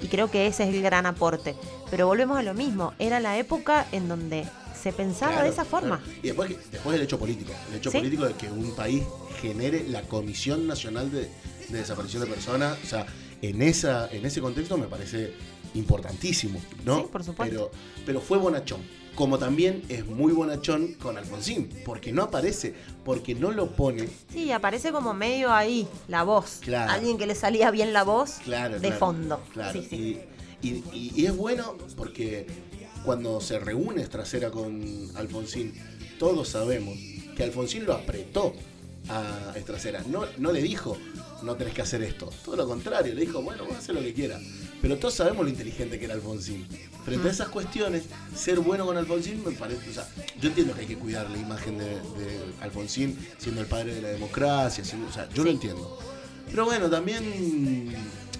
[0.00, 1.56] y creo que ese es el gran aporte.
[1.90, 4.46] Pero volvemos a lo mismo, era la época en donde
[4.80, 5.98] se pensaba Claro, de esa forma.
[5.98, 6.18] claro.
[6.22, 7.52] Y después, después el hecho político.
[7.70, 7.98] El hecho Sí.
[7.98, 9.02] político de que un país
[9.40, 11.22] genere la Comisión Nacional de,
[11.68, 12.78] de Desaparición de Personas.
[12.84, 13.06] O sea,
[13.42, 15.34] en, esa, en ese contexto me parece
[15.74, 16.98] importantísimo, ¿no?
[17.00, 17.54] Sí, por supuesto.
[17.54, 17.70] Pero,
[18.06, 18.80] pero fue bonachón.
[19.16, 22.74] Como también es muy bonachón con Alfonsín, porque no aparece,
[23.04, 24.08] porque no lo pone.
[24.30, 26.58] Sí, aparece como medio ahí, la voz.
[26.60, 26.92] Claro.
[26.92, 29.42] Alguien que le salía bien la voz Claro, de claro, fondo.
[29.54, 29.72] Claro.
[29.80, 30.20] Sí, sí.
[30.62, 32.46] Y, y- y- y es bueno porque
[33.04, 34.84] cuando se reúne Estracera con
[35.16, 35.72] Alfonsín,
[36.18, 36.98] todos sabemos
[37.36, 38.52] que Alfonsín lo apretó
[39.08, 40.02] a Estracera.
[40.10, 40.98] No, no le dijo,
[41.42, 42.28] no tenés que hacer esto.
[42.44, 44.42] Todo lo contrario, le dijo, bueno, vos hacer lo que quieras.
[44.82, 46.66] Pero todos sabemos lo inteligente que era Alfonsín.
[47.04, 49.90] Frente a esas cuestiones, ser bueno con Alfonsín me parece.
[49.90, 50.08] O sea,
[50.40, 54.02] yo entiendo que hay que cuidar la imagen de, de Alfonsín siendo el padre de
[54.02, 54.84] la democracia.
[54.84, 55.98] siendo- o sea, yo lo entiendo.
[56.50, 57.94] Pero bueno, también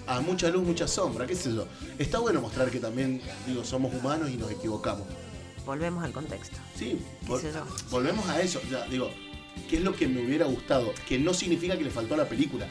[0.05, 1.67] a mucha luz, mucha sombra, qué sé yo.
[1.97, 5.05] Está bueno mostrar que también, digo, somos humanos y nos equivocamos.
[5.65, 6.55] Volvemos al contexto.
[6.77, 7.65] Sí, Qué vol- sé yo.
[7.89, 8.61] volvemos a eso.
[8.71, 9.09] Ya, digo,
[9.69, 10.93] ¿qué es lo que me hubiera gustado?
[11.07, 12.67] Que no significa que le faltó a la película.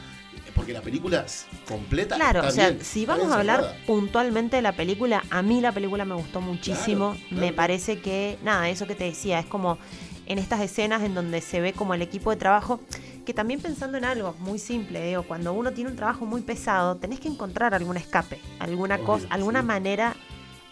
[0.57, 2.15] Porque la película s- completa.
[2.15, 5.61] Claro, está o sea, bien, si vamos a hablar puntualmente de la película, a mí
[5.61, 7.11] la película me gustó muchísimo.
[7.11, 7.41] Claro, claro.
[7.45, 9.77] Me parece que, nada, eso que te decía, es como
[10.25, 12.81] en estas escenas en donde se ve como el equipo de trabajo,
[13.25, 16.97] que también pensando en algo muy simple, digo, cuando uno tiene un trabajo muy pesado,
[16.97, 19.67] tenés que encontrar algún escape, alguna Obvio, cosa, alguna sí.
[19.67, 20.15] manera,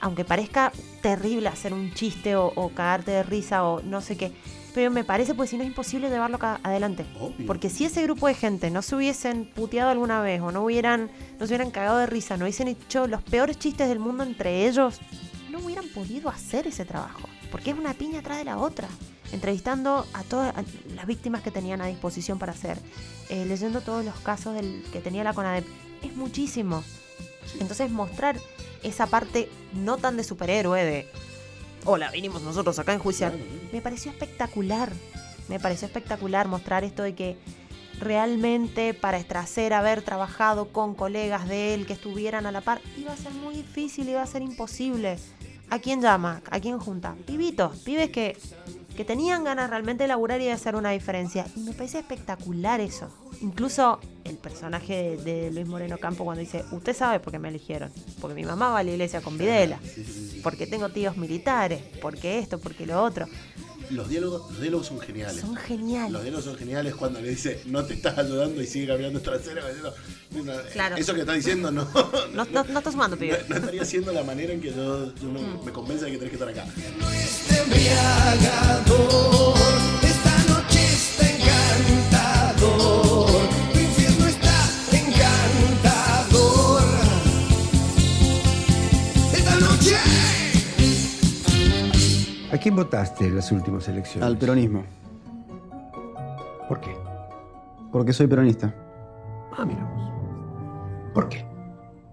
[0.01, 0.71] aunque parezca
[1.01, 4.33] terrible hacer un chiste o, o cagarte de risa o no sé qué,
[4.75, 7.05] pero me parece pues si no es imposible llevarlo adelante.
[7.17, 7.47] Obvio.
[7.47, 11.09] Porque si ese grupo de gente no se hubiesen puteado alguna vez o no hubieran,
[11.39, 14.67] no se hubieran cagado de risa, no hubiesen hecho los peores chistes del mundo entre
[14.67, 14.99] ellos,
[15.49, 17.29] no hubieran podido hacer ese trabajo.
[17.51, 18.89] Porque es una piña atrás de la otra.
[19.31, 20.53] Entrevistando a todas
[20.93, 22.77] las víctimas que tenían a disposición para hacer,
[23.29, 25.65] eh, leyendo todos los casos del, que tenía la CONADEP.
[26.03, 26.83] Es muchísimo.
[27.61, 28.37] Entonces mostrar
[28.83, 31.09] esa parte no tan de superhéroe de
[31.85, 33.33] hola, vinimos nosotros acá a enjuiciar.
[33.71, 34.91] Me pareció espectacular.
[35.47, 37.37] Me pareció espectacular mostrar esto de que
[37.99, 43.13] realmente para Estracer haber trabajado con colegas de él que estuvieran a la par iba
[43.13, 45.17] a ser muy difícil, iba a ser imposible.
[45.69, 46.41] ¿A quién llama?
[46.49, 47.15] ¿A quién junta?
[47.25, 48.37] Pibitos, pibes que,
[48.95, 51.45] que tenían ganas realmente de laburar y de hacer una diferencia.
[51.55, 53.09] Y me parece espectacular eso.
[53.41, 57.49] Incluso el personaje de, de Luis Moreno Campo cuando dice, usted sabe por qué me
[57.49, 57.91] eligieron.
[58.21, 59.79] Porque mi mamá va a la iglesia con Videla.
[60.41, 61.81] Porque tengo tíos militares.
[62.01, 63.27] Porque esto, porque lo otro.
[63.91, 65.41] Los diálogos, los diálogos son geniales.
[65.41, 66.11] Son geniales.
[66.11, 69.61] Los diálogos son geniales cuando le dice, no te estás ayudando y sigue caminando trasera.
[69.67, 69.93] diciendo,
[70.73, 70.95] Claro.
[70.97, 71.87] Eso que está diciendo no,
[72.33, 73.43] No, no, no estás sumando, pibe.
[73.47, 76.29] no estaría siendo la manera en que yo, yo me, me convence de que tenés
[76.37, 76.65] que estar acá.
[92.55, 94.25] Hay quién votaste en las últimas elecciones?
[94.25, 94.85] Al peronismo.
[96.69, 96.95] ¿Por qué?
[97.91, 98.73] Porque soy peronista.
[99.57, 100.09] Ah, mira vos.
[101.13, 101.45] ¿Por qué?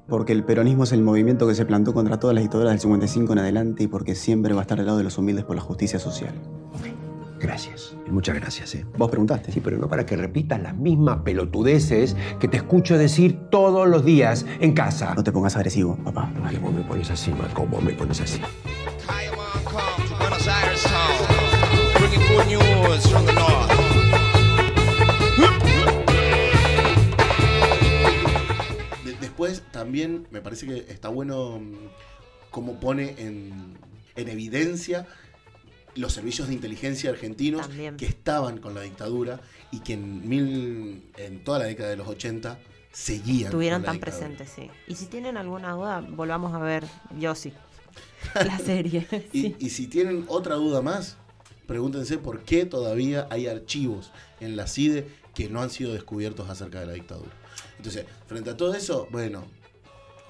[0.08, 3.34] Porque el peronismo es el movimiento que se plantó contra todas las dictaduras del 55
[3.34, 5.62] en adelante y porque siempre va a estar al lado de los humildes por la
[5.62, 6.34] justicia social.
[7.38, 7.94] Gracias.
[8.04, 8.84] Y muchas gracias, ¿eh?
[8.98, 9.52] Vos preguntaste.
[9.52, 14.04] Sí, pero no para que repitas las mismas pelotudeces que te escucho decir todos los
[14.04, 15.14] días en casa.
[15.14, 16.32] No te pongas agresivo, papá.
[16.42, 18.40] Vale, vos me pones así, Marco, vos me pones así.
[20.44, 23.70] Buenos Aires town, bringing good news from the north.
[29.04, 31.74] De- después también me parece que está bueno mm,
[32.50, 33.78] cómo pone en,
[34.16, 35.06] en evidencia
[35.94, 37.96] los servicios de inteligencia argentinos También.
[37.96, 42.08] que estaban con la dictadura y que en, mil, en toda la década de los
[42.08, 42.58] 80
[42.92, 43.46] seguían.
[43.46, 44.18] Estuvieron con la tan dictadura.
[44.36, 44.70] presentes, sí.
[44.86, 46.84] Y si tienen alguna duda, volvamos a ver
[47.18, 47.52] Yossi.
[48.34, 49.06] La serie.
[49.32, 49.56] Y, sí.
[49.58, 51.16] y si tienen otra duda más,
[51.66, 56.80] pregúntense por qué todavía hay archivos en la CIDE que no han sido descubiertos acerca
[56.80, 57.30] de la dictadura.
[57.76, 59.44] Entonces, frente a todo eso, bueno,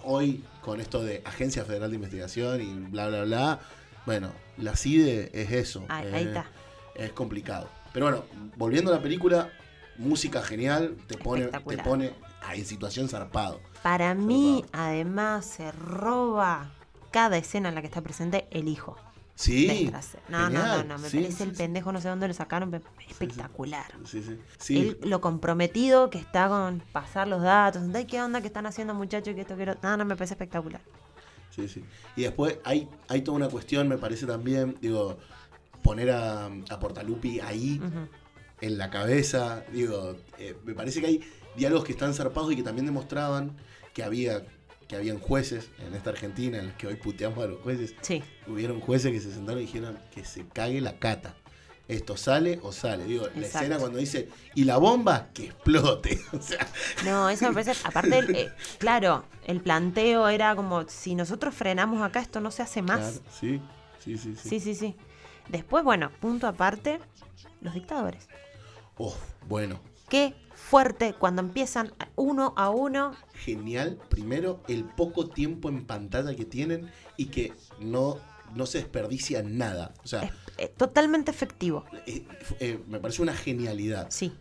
[0.05, 3.61] hoy con esto de Agencia Federal de Investigación y bla, bla, bla,
[4.07, 5.85] bueno, la CIDE es eso.
[5.89, 6.47] Ahí- eh, ahí está.
[6.95, 7.69] Es complicado.
[7.93, 8.25] Pero bueno,
[8.57, 9.51] volviendo a la película,
[9.99, 12.13] música genial, te pone, te pone
[12.55, 13.61] en situación zarpado.
[13.83, 16.71] Para mí, además, se roba
[17.12, 18.96] cada escena en la que está presente el hijo.
[19.35, 19.90] Sí.
[20.29, 20.98] No, no, no, no.
[20.98, 22.70] Me Sí, parece sí, el pendejo, no sé dónde lo sacaron.
[22.70, 23.87] pe- Espectacular.
[24.05, 24.38] Sí, sí.
[24.59, 24.79] Sí.
[24.79, 27.83] Él, lo comprometido que está con pasar los datos.
[28.07, 29.35] ¿Qué onda que están haciendo, muchachos?
[29.35, 29.75] Que esto quiero.
[29.83, 30.81] No, no, me parece espectacular.
[31.55, 31.85] Sí, sí.
[32.16, 35.18] Y después hay, hay toda una cuestión, me parece también, digo,
[35.83, 37.81] poner a, a Portalupi ahí,
[38.61, 41.20] en la cabeza, digo, eh, me parece que hay
[41.57, 43.57] diálogos que están zarpados y que también demostraban
[43.92, 44.42] que había
[44.88, 47.95] que habían jueces en esta Argentina en los que hoy puteamos a los jueces.
[48.03, 48.23] Sí.
[48.47, 51.35] Hubieron jueces que se sentaron y dijeron que se cague la cata.
[51.88, 53.05] Esto sale o sale.
[53.05, 56.18] Digo, la escena cuando dice, y la bomba, que explote.
[56.33, 56.66] O sea,
[57.05, 57.73] No, eso me parece.
[57.87, 62.62] Aparte, el- eh, claro, el planteo era como: si nosotros frenamos acá, esto no se
[62.62, 62.99] hace más.
[62.99, 63.61] claro, sí,
[63.99, 64.49] sí, sí, sí.
[64.49, 64.97] Sí, sí, sí.
[65.49, 67.01] Después, bueno, punto aparte,
[67.61, 68.29] los dictadores.
[68.97, 69.14] Oh,
[69.49, 69.81] bueno,
[70.12, 73.12] Qué fuerte cuando empiezan uno a uno.
[73.33, 78.18] genial, primero, el poco tiempo en pantalla que tienen y que no,
[78.55, 79.94] no se desperdicia nada.
[80.05, 81.87] O sea, eh, totalmente efectivo.
[82.07, 82.27] eh,
[82.61, 84.09] eh, me parece una genialidad.
[84.11, 84.35] Sí.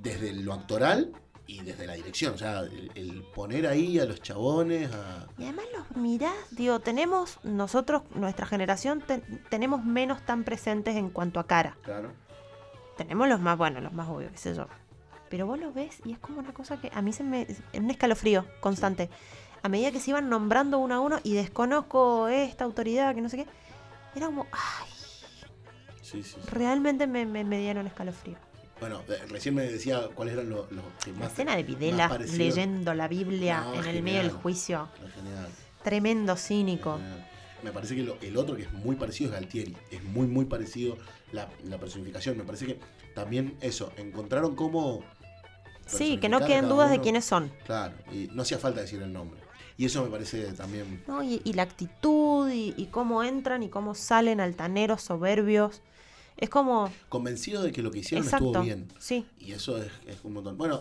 [0.00, 1.12] Desde lo actoral
[1.46, 2.32] y desde la dirección.
[2.32, 5.26] O sea, el, el poner ahí a los chabones, a...
[5.36, 9.18] Y además los mirás, digo, tenemos, nosotros, nuestra generación, te-
[9.50, 11.76] tenemos menos tan presentes en cuanto a cara.
[11.82, 12.10] Claro.
[12.96, 14.66] Tenemos los más, bueno, los más obvios, qué sé yo.
[15.34, 17.42] Pero vos los ves y es como una cosa que a mí se me...
[17.42, 19.10] es un escalofrío constante.
[19.64, 23.28] A medida que se iban nombrando uno a uno y desconozco esta autoridad, que no
[23.28, 23.46] sé qué,
[24.14, 24.88] era como, ay,
[26.02, 26.36] Sí, sí, sí.
[26.52, 28.36] realmente me, me, me dieron escalofrío.
[28.78, 31.64] Bueno, eh, recién me decía cuáles eran los, los que La escena de
[32.08, 32.38] parecidos.
[32.38, 34.88] leyendo la Biblia No, en el medio del juicio.
[35.16, 35.48] Genial.
[35.82, 36.98] Tremendo cínico.
[36.98, 37.26] Genial.
[37.64, 39.76] Me parece que lo- el otro que es muy parecido es Galtieri.
[39.90, 40.96] Es muy, muy parecido
[41.32, 42.36] la, la personificación.
[42.36, 42.78] Me parece que
[43.16, 45.02] también eso, encontraron cómo.
[45.86, 47.50] Sí, que no queden dudas de quiénes son.
[47.66, 49.40] Claro, y no hacía falta decir el nombre.
[49.76, 51.02] Y eso me parece también.
[51.08, 51.22] ¿no?
[51.22, 55.82] Y, y la actitud y, y cómo entran y cómo salen altaneros, soberbios.
[56.36, 56.92] Es como...
[57.08, 58.46] Convencido de que lo que hicieron Exacto.
[58.46, 58.88] estuvo bien.
[58.98, 59.26] Sí.
[59.38, 60.56] Y eso es, es un montón.
[60.56, 60.80] Bueno,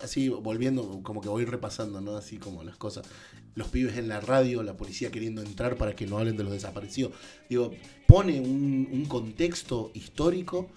[0.00, 2.16] así volviendo, como que voy repasando, ¿no?
[2.16, 3.06] Así como las cosas.
[3.54, 6.52] Los pibes en la radio, la policía queriendo entrar para que no hablen de los
[6.52, 7.12] desaparecidos.
[7.48, 7.72] Digo,
[8.06, 10.68] pone un, un contexto histórico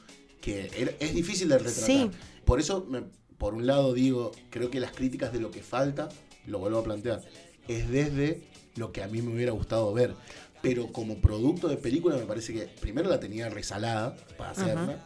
[0.42, 1.86] que es difícil de retratar.
[1.86, 2.12] Sí.
[2.46, 3.04] Por eso, me-
[3.38, 6.10] por un lado, digo, creo que las críticas de lo que falta,
[6.46, 7.22] lo vuelvo a plantear,
[7.68, 8.44] es desde
[8.76, 10.16] lo que a mí me hubiera gustado ver.
[10.62, 15.06] Pero como producto de película, me parece que primero la tenía resalada para hacerla.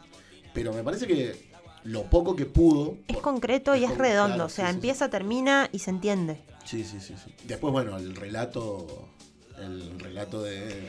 [0.53, 1.49] Pero me parece que
[1.83, 2.97] lo poco que pudo.
[3.07, 4.35] Es concreto y Es redondo.
[4.35, 6.41] claro, o sea, sí, sí, empieza, termina y se entiende.
[6.65, 7.33] Sí, sí, sí, sí.
[7.45, 9.09] Después, bueno, el relato.
[9.57, 10.87] El relato de.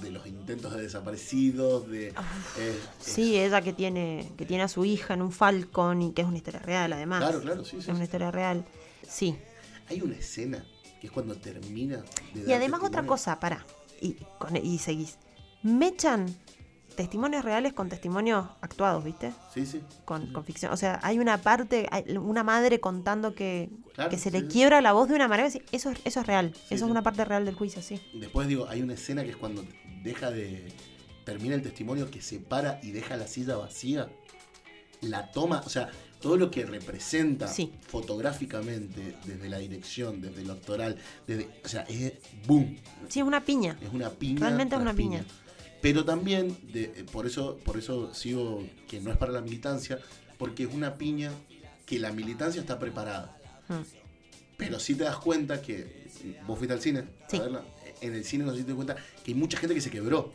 [0.00, 2.08] De los intentos de desaparecidos, de.
[2.08, 2.14] es-
[2.58, 6.22] es- Sí, ella que tiene, que tiene a su hija en un Falcon y que
[6.22, 7.20] es una historia real además.
[7.20, 7.90] Claro, claro, sí, sí, Es sí.
[7.92, 8.64] una historia real.
[9.08, 9.36] Sí.
[9.88, 10.66] Hay una escena
[11.00, 12.02] que es cuando termina.
[12.34, 13.64] de Y además otra cosa, para.
[14.00, 15.16] Y, con- y seguís.
[15.62, 16.26] Mechan
[16.96, 19.32] testimonios reales con testimonios actuados, ¿viste?
[19.54, 19.80] Sí, sí.
[20.04, 20.72] Con, con ficción.
[20.72, 24.40] O sea, hay una parte, hay una madre contando que, Claro, que se sí, le
[24.40, 24.46] sí.
[24.48, 25.48] quiebra la voz de una manera.
[25.48, 26.52] Eso, es- eso es real.
[26.70, 28.00] eso es una parte real del juicio, sí.
[28.14, 29.64] Después digo, hay una escena que es cuando
[30.02, 30.72] deja de.
[31.24, 34.08] termina el testimonio que se para y deja la silla vacía.
[35.02, 37.46] La toma, o sea, todo lo que representa
[37.88, 41.48] fotográficamente, desde la dirección, desde lo actoral, desde.
[41.64, 42.14] O sea, es
[42.46, 42.76] boom.
[43.08, 43.76] Sí, es una piña.
[43.82, 44.40] Es una piña.
[44.40, 45.24] Realmente es una piña.
[45.82, 49.98] Pero también, de- eh, por, eso, por eso sigo que no es para la militancia,
[50.38, 51.32] porque es una piña
[51.84, 53.36] que la militancia está preparada.
[53.68, 53.74] Mm.
[54.56, 56.06] Pero sí te das cuenta que
[56.46, 57.36] vos fuiste al cine Sí.
[57.36, 57.62] a verla.
[58.00, 59.90] En el cine no sé si te das cuenta que hay mucha gente que se
[59.90, 60.32] quebró.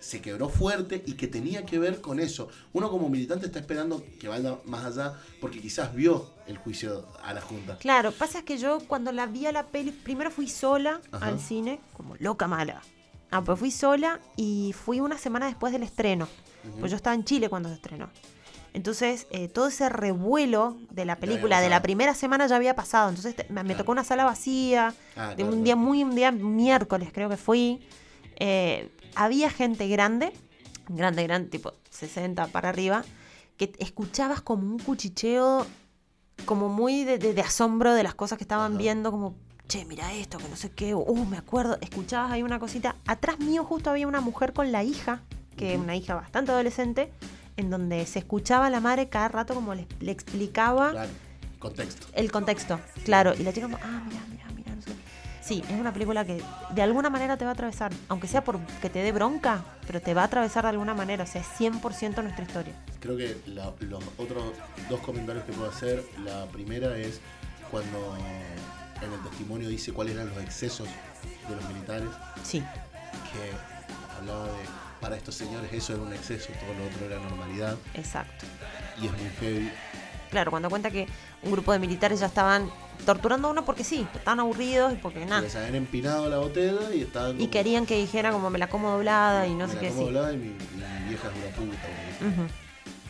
[0.00, 2.48] Se quebró fuerte y que tenía que ver con eso.
[2.72, 7.34] Uno como militante está esperando que vaya más allá porque quizás vio el juicio a
[7.34, 7.76] la Junta.
[7.78, 11.26] Claro, pasa es que yo cuando la vi a la peli, primero fui sola Ajá.
[11.26, 12.80] al cine, como loca mala.
[13.30, 16.28] Ah, pues fui sola y fui una semana después del estreno.
[16.78, 18.10] Pues yo estaba en Chile cuando se estrenó.
[18.72, 23.08] Entonces, eh, todo ese revuelo de la película de la primera semana ya había pasado.
[23.08, 25.64] Entonces, te- me, tocó una sala vacía, Ah, de claro, un claro.
[25.64, 27.80] día muy, un día miércoles creo que fui.
[28.36, 30.32] Eh, había gente grande,
[30.88, 33.04] grande, grande, tipo 60 para arriba,
[33.56, 35.66] que escuchabas como un cuchicheo,
[36.46, 38.78] como muy de, de- de asombro de las cosas que estaban Ajá.
[38.78, 39.34] viendo, como,
[39.70, 42.96] che, mira esto, que no sé qué, uh, me acuerdo, escuchabas ahí una cosita.
[43.06, 45.20] Atrás mío justo había una mujer con la hija,
[45.56, 47.12] que es una hija bastante adolescente,
[47.56, 51.10] en donde se escuchaba a la madre cada rato como le, le explicaba Claro,
[51.60, 52.06] contexto.
[52.14, 53.32] el contexto, claro.
[53.38, 54.90] Y la chica como, ah, mira, mira, mira, no sé.
[55.40, 56.42] Sí, es una película que
[56.74, 60.14] de alguna manera te va a atravesar, aunque sea porque te dé bronca, pero te
[60.14, 62.74] va a atravesar de alguna manera, o sea, es 100% nuestra historia.
[62.98, 64.42] Creo que la- los otros
[64.88, 67.20] dos comentarios que puedo hacer, la primera es
[67.70, 68.16] cuando
[69.02, 70.88] en el testimonio dice cuáles eran los excesos
[71.48, 72.08] de los militares,
[72.42, 74.52] Sí, que hablaba de,
[75.00, 78.46] para estos señores eso era un exceso, todo lo otro era normalidad, exacto.
[79.00, 79.70] y es muy heavy.
[80.30, 81.08] Claro, cuando cuenta que
[81.42, 82.70] un grupo de militares ya estaban
[83.04, 85.40] torturando a uno porque sí, estaban aburridos y porque nada.
[85.40, 88.68] Les habían empinado la botella y estaban Y como, querían que dijera como me la
[88.68, 90.04] como doblada y no me sé la qué como sí.
[90.04, 91.78] doblada y mi, y mi vieja es una puta.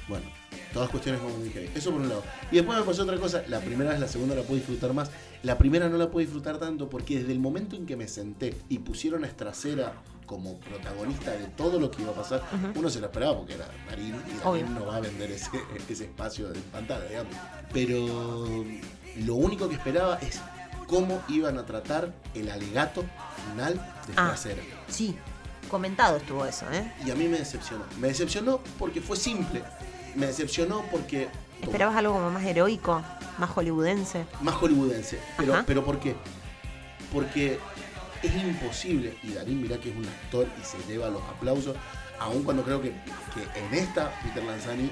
[0.09, 0.25] Bueno,
[0.73, 1.71] todas cuestiones como dije.
[1.75, 2.23] Eso por un lado.
[2.51, 3.43] Y después me pasó otra cosa.
[3.49, 5.11] La primera vez, la segunda la puedo disfrutar más.
[5.43, 8.55] La primera no la puedo disfrutar tanto porque desde el momento en que me senté
[8.69, 9.95] y pusieron a Estracera
[10.27, 12.79] como protagonista de todo lo que iba a pasar, Ujú.
[12.81, 15.51] uno se lo esperaba porque era Darín y Darín no va a vender ese,
[15.89, 17.35] ese espacio de pantalla, digamos.
[17.73, 18.65] Pero
[19.25, 20.41] lo único que esperaba es
[20.87, 23.03] cómo iban a tratar el alegato
[23.53, 24.33] final de Ah.
[24.35, 24.63] Estracera.
[24.89, 25.17] Sí,
[25.69, 26.93] comentado estuvo eso, ¿eh?
[27.05, 27.85] Y a mí me decepcionó.
[27.99, 29.63] Me decepcionó porque fue simple.
[30.15, 31.29] Me decepcionó porque
[31.63, 33.03] Esperabas algo como más heroico,
[33.39, 34.25] más hollywoodense.
[34.41, 35.19] más hollywoodense.
[35.37, 35.65] Pero, Ajá.
[35.67, 36.17] pero ¿por qué?
[37.13, 37.59] Porque
[38.23, 41.77] es imposible, y Darín mirá que es un actor y se lleva los aplausos,
[42.19, 44.91] aun cuando creo que, que en esta Peter Lanzani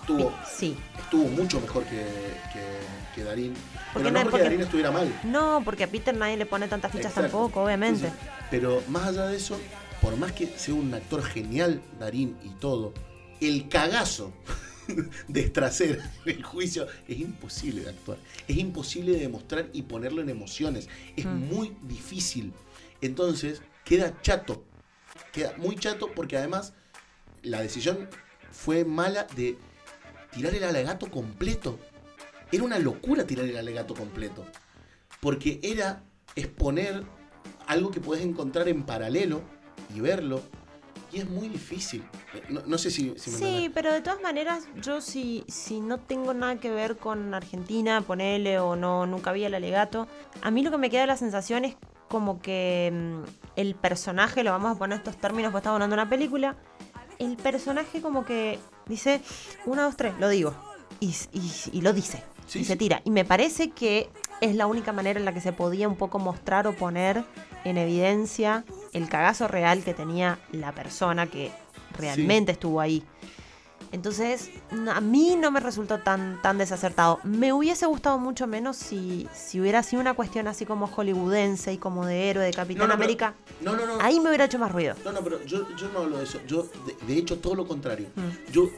[0.00, 0.76] estuvo, Sí.
[0.98, 2.04] estuvo mucho mejor que,
[2.52, 3.54] que, que Darín.
[3.92, 5.20] Porque Pero no- porque porque- Darín estuviera mal.
[5.24, 7.30] No, porque a Peter nadie le pone tantas fichas Exacto.
[7.30, 8.06] tampoco, obviamente.
[8.06, 9.58] Entonces, pero más allá de eso,
[10.00, 12.94] por más que sea un actor genial, Darín y todo,
[13.40, 14.32] el cagazo
[15.28, 18.18] de Estracera en el juicio es imposible de actuar.
[18.48, 20.88] Es imposible de demostrar y ponerlo en emociones.
[21.16, 21.38] Es Mm.
[21.48, 22.52] muy difícil.
[23.00, 24.64] Entonces, queda chato.
[25.32, 26.72] Queda muy chato porque además
[27.42, 28.08] la decisión
[28.50, 29.56] fue mala de
[30.32, 31.78] tirar el alegato completo.
[32.52, 34.44] Era una locura tirar el alegato completo.
[35.20, 36.02] Porque era
[36.34, 37.04] exponer
[37.66, 39.42] algo que puedes encontrar en paralelo
[39.94, 40.42] y verlo.
[41.12, 42.04] Y es muy difícil.
[42.48, 45.98] No, no sé si, si me Sí, pero de todas maneras, yo si, si no
[45.98, 50.06] tengo nada que ver con Argentina, ponele o no, nunca vi el alegato,
[50.42, 51.76] a mí lo que me queda la sensación es
[52.08, 53.22] como que mm,
[53.56, 56.56] el personaje, lo vamos a poner en estos términos, porque estamos hablando de una película,
[57.18, 59.20] el personaje como que dice,
[59.66, 60.54] una, dos, tres, lo digo,
[61.00, 63.00] y, y- y lo dice, Sí, y se tira.
[63.04, 66.18] Y me parece que es la única manera en la que se podía un poco
[66.18, 67.24] mostrar o poner
[67.64, 71.50] en evidencia el cagazo real que tenía la persona que
[71.96, 73.04] realmente estuvo ahí.
[73.92, 74.50] Entonces,
[74.92, 77.18] a mí no me resultó tan, tan desacertado.
[77.24, 81.78] Me hubiese gustado mucho menos si, si hubiera sido una cuestión así como hollywoodense y
[81.78, 83.34] como de héroe de Capitán No, no, pero- América.
[83.60, 84.00] No, no, no.
[84.00, 84.94] Ahí me hubiera hecho más ruido.
[85.04, 86.38] No, no, pero yo, yo no hablo de eso.
[86.46, 88.06] Yo, de, de hecho, todo lo contrario.
[88.14, 88.52] Mm.
[88.52, 88.68] Yo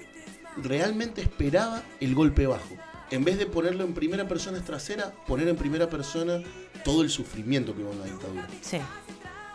[0.56, 2.74] realmente esperaba el golpe bajo.
[3.10, 6.40] En vez de ponerlo en primera persona trasera, poner en primera persona
[6.84, 8.48] todo el sufrimiento que hubo en la dictadura.
[8.62, 8.78] Sí.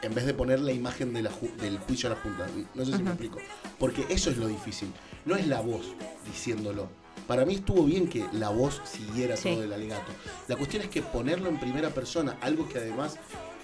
[0.02, 2.46] En vez de poner la imagen de la ju- del juicio a la Junta.
[2.76, 3.40] No sé si me explico.
[3.80, 4.92] Porque eso es lo difícil.
[5.26, 5.86] No es la voz
[6.26, 6.88] diciéndolo.
[7.28, 9.50] Para mí estuvo bien que la voz siguiera Sí.
[9.50, 10.12] todo el alegato.
[10.48, 13.18] La cuestión es que ponerlo en primera persona, algo que además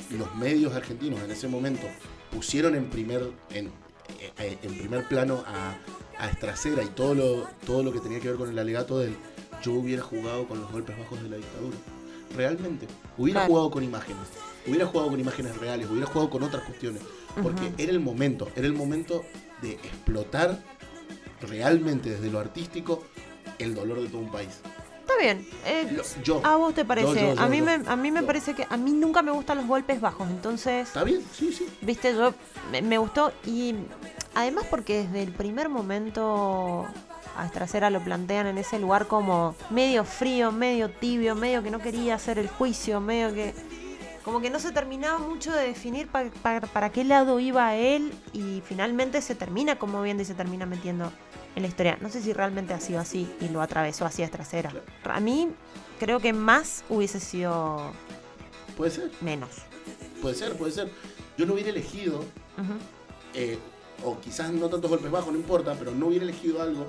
[0.09, 1.87] los medios argentinos en ese momento
[2.31, 3.67] pusieron en primer, en,
[4.19, 5.75] eh, eh, en primer plano a,
[6.21, 9.15] a Estracera y todo lo, todo lo que tenía que ver con el alegato del
[9.61, 11.77] yo hubiera jugado con los golpes bajos de la dictadura.
[12.35, 12.87] Realmente.
[13.17, 13.49] Hubiera Claro.
[13.51, 14.27] jugado con imágenes.
[14.65, 17.01] Hubiera jugado con imágenes reales, hubiera jugado con otras cuestiones.
[17.41, 19.23] Porque era el momento, era el momento
[19.61, 20.61] de explotar
[21.41, 23.03] realmente desde lo artístico
[23.59, 24.59] el dolor de todo un país.
[25.01, 25.45] Está bien.
[25.65, 26.41] eh, Lo- yo.
[26.45, 27.07] ¿A vos te parece?
[27.07, 29.31] Yo, yo, yo, a mí, me, a mí me parece que a mí nunca me
[29.31, 30.29] gustan los golpes bajos.
[30.29, 31.21] Entonces, ¿Está bien?
[31.33, 31.67] Sí, sí.
[31.81, 32.33] viste, yo
[32.71, 33.75] me, me gustó y
[34.35, 36.87] Además porque desde el primer momento
[37.37, 41.79] a Estracera lo plantean en ese lugar como medio frío, medio tibio, medio que no
[41.79, 43.53] quería hacer el juicio, medio que...
[44.23, 48.13] Como que no se terminaba mucho de definir pa- pa- para qué lado iba él
[48.31, 51.11] y finalmente se termina como y se termina metiendo
[51.57, 51.97] en la historia.
[51.99, 54.71] No sé si realmente ha sido así y lo atravesó así a Estracera.
[55.03, 55.49] A mí
[55.99, 57.91] creo que más hubiese sido
[58.77, 59.49] Puede ser, menos.
[60.21, 60.89] puede ser, puede ser.
[61.37, 62.23] Yo no hubiera elegido,
[63.33, 63.59] eh,
[64.03, 66.85] o quizás no tantos golpes bajos, no importa, pero no hubiera elegido algo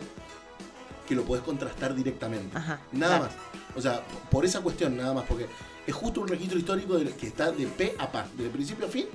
[1.08, 2.56] que lo podés contrastar directamente.
[2.56, 3.34] Ajá, Nada claro.
[3.34, 3.76] más.
[3.76, 5.46] O sea, p- por esa cuestión, nada más, porque
[5.86, 9.06] es justo un registro histórico que está de pe a pa, de principio a fin,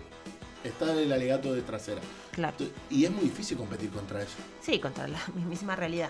[0.63, 2.01] está el alegato de trasera.
[2.31, 2.55] Claro.
[2.89, 4.35] Y es muy difícil competir contra eso.
[4.61, 6.09] Sí, contra la mismísima realidad.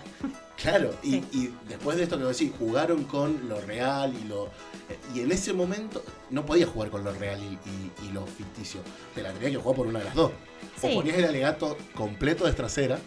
[0.56, 1.24] Claro, y, Sí.
[1.32, 4.46] y después de esto que decís, jugaron con lo real y lo.
[4.88, 8.26] eh, Y en ese momento no podías jugar con lo real y, y- y lo
[8.26, 8.80] ficticio.
[9.14, 10.32] Te la tenías que jugar por una de las dos.
[10.80, 10.88] Sí.
[10.90, 12.98] O ponías el alegato completo de trasera.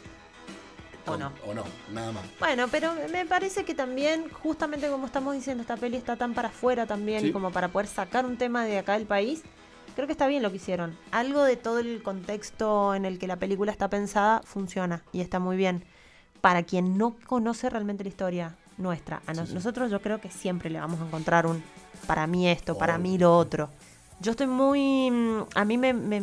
[1.06, 1.34] O no.
[1.46, 2.24] O no, nada más.
[2.39, 6.48] Bueno, pero me parece que también, justamente como estamos diciendo, esta peli está tan para
[6.48, 7.32] afuera también, Sí.
[7.34, 9.41] como para poder sacar un tema de acá del país,
[9.96, 10.98] creo que está bien lo que hicieron.
[11.12, 15.39] Algo de todo el contexto en el que la película está pensada funciona y está
[15.39, 15.84] muy bien.
[16.41, 20.70] Para quien no conoce realmente la historia nuestra, a nos- nosotros yo creo que siempre
[20.70, 21.64] le vamos a encontrar un
[22.08, 23.70] para mí esto, para mí lo otro.
[24.20, 25.10] Yo estoy muy...
[25.12, 26.22] mm, A mí me, me,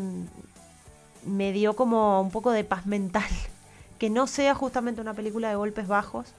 [1.25, 3.29] me dio como un poco de paz mental
[3.99, 6.33] que no sea justamente una película de golpes bajos,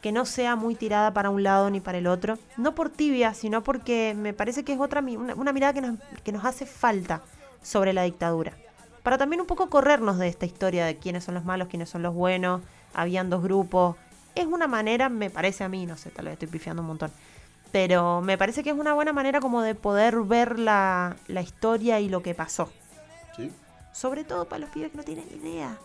[0.00, 3.34] que no sea muy tirada para un lado ni para el otro, no por tibia,
[3.34, 6.66] sino porque me parece que es otra una, una mirada que nos, que nos hace
[6.66, 7.22] falta
[7.62, 8.52] sobre la dictadura.
[9.02, 12.02] Para también un poco corrernos de esta historia de quiénes son los malos, quiénes son
[12.02, 12.60] los buenos,
[12.94, 13.96] habían dos grupos.
[14.34, 17.10] Es una manera, me parece a mí, no sé, tal vez estoy pifiando un montón,
[17.72, 22.00] pero me parece que es una buena manera como de poder ver la, la historia
[22.00, 22.70] y lo que pasó.
[23.36, 23.50] ¿Sí?
[23.92, 25.76] Sobre todo para los pibes que no tienen idea.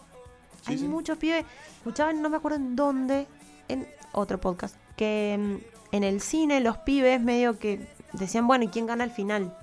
[0.66, 0.88] Sí, Hay sí.
[0.88, 1.46] muchos pibes,
[1.78, 3.28] escuchaban, no me acuerdo en dónde,
[3.68, 8.68] en otro podcast, que mm, en el cine los pibes medio que decían, bueno, ¿y
[8.70, 9.58] quién gana al final?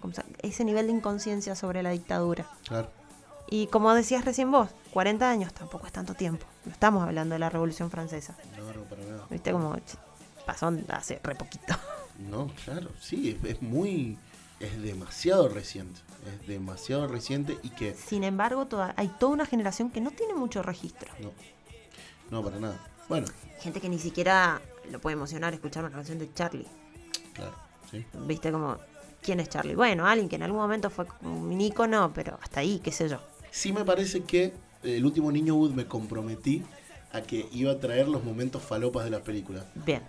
[0.00, 0.12] Como
[0.42, 2.48] ese nivel de inconsciencia sobre la dictadura.
[2.66, 2.90] Claro.
[3.50, 6.46] Y como decías recién vos, 40 años tampoco es tanto tiempo.
[6.66, 8.36] No estamos hablando de la Revolución Francesa.
[8.58, 9.26] No, no, para nada.
[9.30, 9.74] Viste como
[10.46, 11.74] pasó hace re poquito.
[12.18, 14.18] No, claro, sí, es, es muy.
[14.58, 16.00] Es demasiado reciente.
[16.26, 17.94] Es demasiado reciente y que.
[17.94, 21.08] Sin embargo, toda- hay toda una generación que no tiene mucho registro.
[21.20, 21.30] No,
[22.30, 22.76] no, para nada.
[23.08, 23.26] Bueno,
[23.60, 26.66] Gente que ni siquiera lo puede emocionar escuchar una canción de Charlie.
[27.34, 27.54] claro,
[27.90, 28.04] sí.
[28.26, 28.76] Viste como,
[29.22, 29.74] ¿quién es Charlie?
[29.74, 33.18] Bueno, alguien que en algún momento fue un ícono, pero hasta ahí, qué sé yo.
[33.50, 34.52] Sí me parece que
[34.82, 36.62] el último Niño Wood me comprometí
[37.12, 39.64] a que iba a traer los momentos falopas de la película.
[39.74, 40.02] Bien.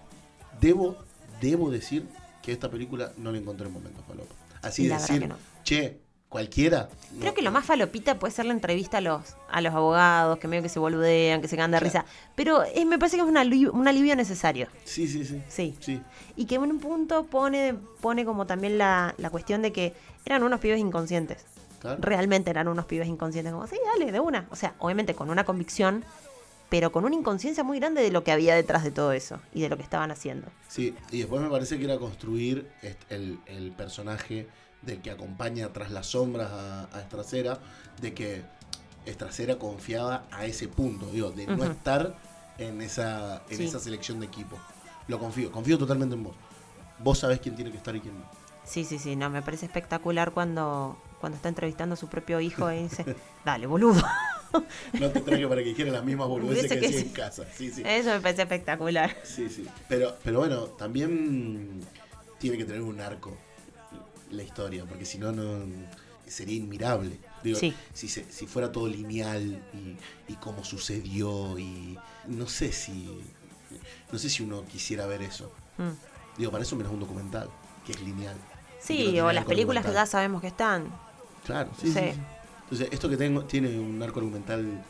[0.62, 0.97] Debo,
[1.41, 2.06] debo decir
[2.43, 4.38] que esta película no le encontré momentos falopas.
[4.62, 5.38] Así de decir, no.
[5.64, 6.89] che, cualquiera.
[7.19, 10.47] Creo que lo más falopita puede ser la entrevista a los, a los abogados, que
[10.47, 12.05] medio que se boludean, que se cagan de risa.
[12.36, 14.67] Pero eh, me parece que es un alivio, un alivio necesario.
[14.86, 15.41] Sí, sí, sí.
[15.47, 15.75] Sí.
[15.80, 16.01] Sí,
[16.36, 19.93] Y que en un punto pone, pone como también la, la cuestión de que
[20.25, 21.45] eran unos pibes inconscientes.
[21.82, 21.97] claro.
[21.99, 23.51] Realmente eran unos pibes inconscientes.
[23.51, 24.47] Como, sí, dale, de una.
[24.51, 26.05] O sea, obviamente con una convicción,
[26.69, 29.61] pero con una inconsciencia muy grande de lo que había detrás de todo eso y
[29.61, 30.47] de lo que estaban haciendo.
[30.67, 32.69] Sí, y después me parece que era construir
[33.09, 34.47] el, el personaje
[34.82, 37.59] del que acompaña tras las sombras a, a Estracera,
[38.01, 38.43] de que
[39.05, 42.15] Estracera confiaba a ese punto, digo, de no estar
[42.57, 43.65] en esa, en Sí.
[43.65, 44.57] esa selección de equipo.
[45.07, 46.36] Lo confío, confío totalmente en vos.
[46.99, 48.25] Vos sabés quién tiene que estar y quién no.
[48.65, 52.71] Sí, sí, sí, no, me parece espectacular cuando, cuando está entrevistando a su propio hijo
[52.71, 53.15] y dice,
[53.45, 54.01] dale, boludo.
[54.99, 57.05] No te traigo para que dijera las mismas boludeces que que hacía sí.
[57.07, 57.45] en casa.
[57.55, 57.84] Sí, sí.
[57.86, 59.15] Eso me parece espectacular.
[59.23, 59.65] Sí, sí.
[59.88, 61.80] Pero, pero bueno, también
[62.38, 63.36] tiene que tener un arco
[64.32, 65.65] la historia, porque si no, no
[66.27, 67.17] sería inmirable.
[67.43, 67.73] Digo, Sí.
[67.93, 73.21] si, se- si fuera todo lineal y, y cómo sucedió y no sé si
[74.11, 75.51] no sé si uno quisiera ver eso.
[75.77, 76.38] Mm.
[76.39, 77.49] Digo, para eso menos un documental,
[77.86, 78.36] que es lineal.
[78.82, 80.88] Sí, no o las películas que ya sabemos que están.
[81.45, 81.93] Claro, sí, sí.
[81.93, 81.99] Sí.
[82.13, 82.19] sí.
[82.63, 84.84] Entonces, esto que tengo tiene un arco argumental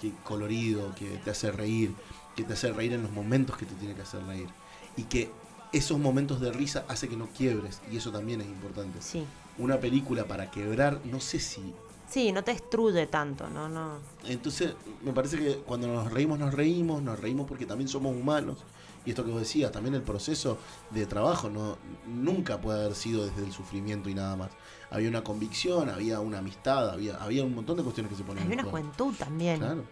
[0.00, 1.92] que, colorido, que te hace reír,
[2.36, 4.48] que te hace reír en los momentos que te tiene que hacer reír.
[4.96, 5.30] Y que
[5.76, 9.00] esos momentos de risa hace que no quiebres, y eso también es importante.
[9.00, 9.24] Sí.
[9.58, 11.74] Una película para quebrar, no sé si...
[12.08, 13.98] Sí, no te destruye tanto, no, no.
[14.24, 18.58] Entonces, me parece que cuando nos reímos, nos reímos, nos reímos porque también somos humanos.
[19.04, 20.58] Y esto que vos decías, también el proceso
[20.90, 24.50] de trabajo no nunca puede haber sido desde el sufrimiento y nada más.
[24.90, 28.44] Había una convicción, había una amistad, había, había un montón de cuestiones que se ponían
[28.46, 28.78] Había una juego.
[28.86, 29.58] juventud también.
[29.58, 29.84] Claro.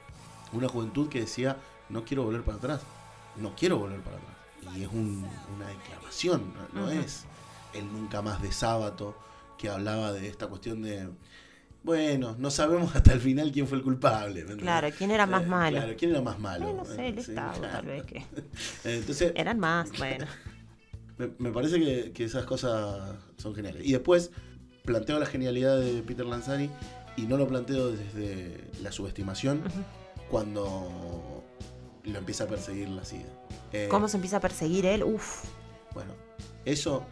[0.53, 1.57] Una juventud que decía,
[1.89, 2.81] no quiero volver para atrás.
[3.37, 4.34] No quiero volver para atrás.
[4.77, 7.25] Y es un- una declaración, no, es
[7.75, 9.17] el nunca más de sábado
[9.59, 11.09] que hablaba de esta cuestión de
[11.83, 14.45] Bueno, no sabemos hasta el final quién fue el culpable.
[14.57, 15.77] Claro, ¿quién era más Eh, malo?
[15.77, 16.67] Claro, ¿quién era más malo?
[16.71, 17.75] Eh, no sé, el Eh, sí, Estado, claro.
[17.75, 18.25] tal vez que.
[18.85, 20.25] Entonces, Eran más, bueno.
[21.19, 23.85] me, me parece que, que esas cosas son geniales.
[23.85, 24.31] Y después
[24.87, 26.71] planteo la genialidad de Peter Lanzani
[27.19, 29.63] y no lo planteo desde la subestimación
[30.31, 31.44] cuando
[32.05, 33.29] lo empieza a perseguir la SIDA.
[33.73, 35.03] Eh, ¿Cómo se empieza a perseguir él?
[35.03, 35.45] Uf.
[35.95, 36.13] Bueno,
[36.65, 37.05] eso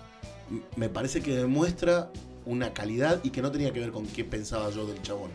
[0.76, 2.10] me parece que demuestra
[2.44, 5.30] una calidad y que no tenía que ver con qué pensaba yo del chabón,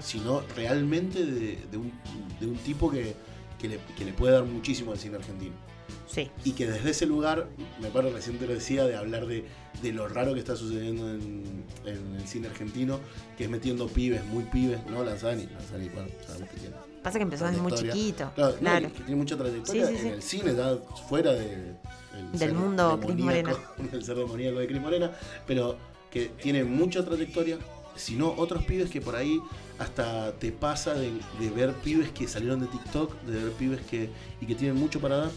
[0.00, 1.92] sino realmente de, de un,
[2.38, 3.14] de un tipo que,
[3.58, 5.54] que le, que le puede dar muchísimo al cine argentino.
[6.06, 6.30] Sí.
[6.44, 7.48] Y que desde ese lugar,
[7.80, 9.46] me parece recién te lo decía, de hablar de,
[9.82, 13.00] de lo raro que está sucediendo en, en el cine argentino,
[13.38, 15.02] que es metiendo pibes, muy pibes, ¿no?
[15.02, 16.76] Lanzani, Lanzani, bueno, sabemos que tiene.
[17.02, 18.30] Pasa que empezó desde muy chiquito.
[18.34, 18.88] Claro, Claro.
[18.92, 20.08] que tiene mucha trayectoria Sí, sí, sí.
[20.08, 20.76] en el cine, ya
[21.08, 21.74] fuera de,
[22.14, 23.58] el Del ser mundo Cris demoníaco,
[23.92, 25.10] del ser demoníaco de Cris Morena,
[25.46, 25.78] pero
[26.10, 27.56] que tiene mucha trayectoria,
[27.96, 29.40] sino otros pibes que por ahí
[29.78, 34.10] hasta te pasa de, de ver pibes que salieron de TikTok, de ver pibes que,
[34.40, 35.30] y que tienen mucho para dar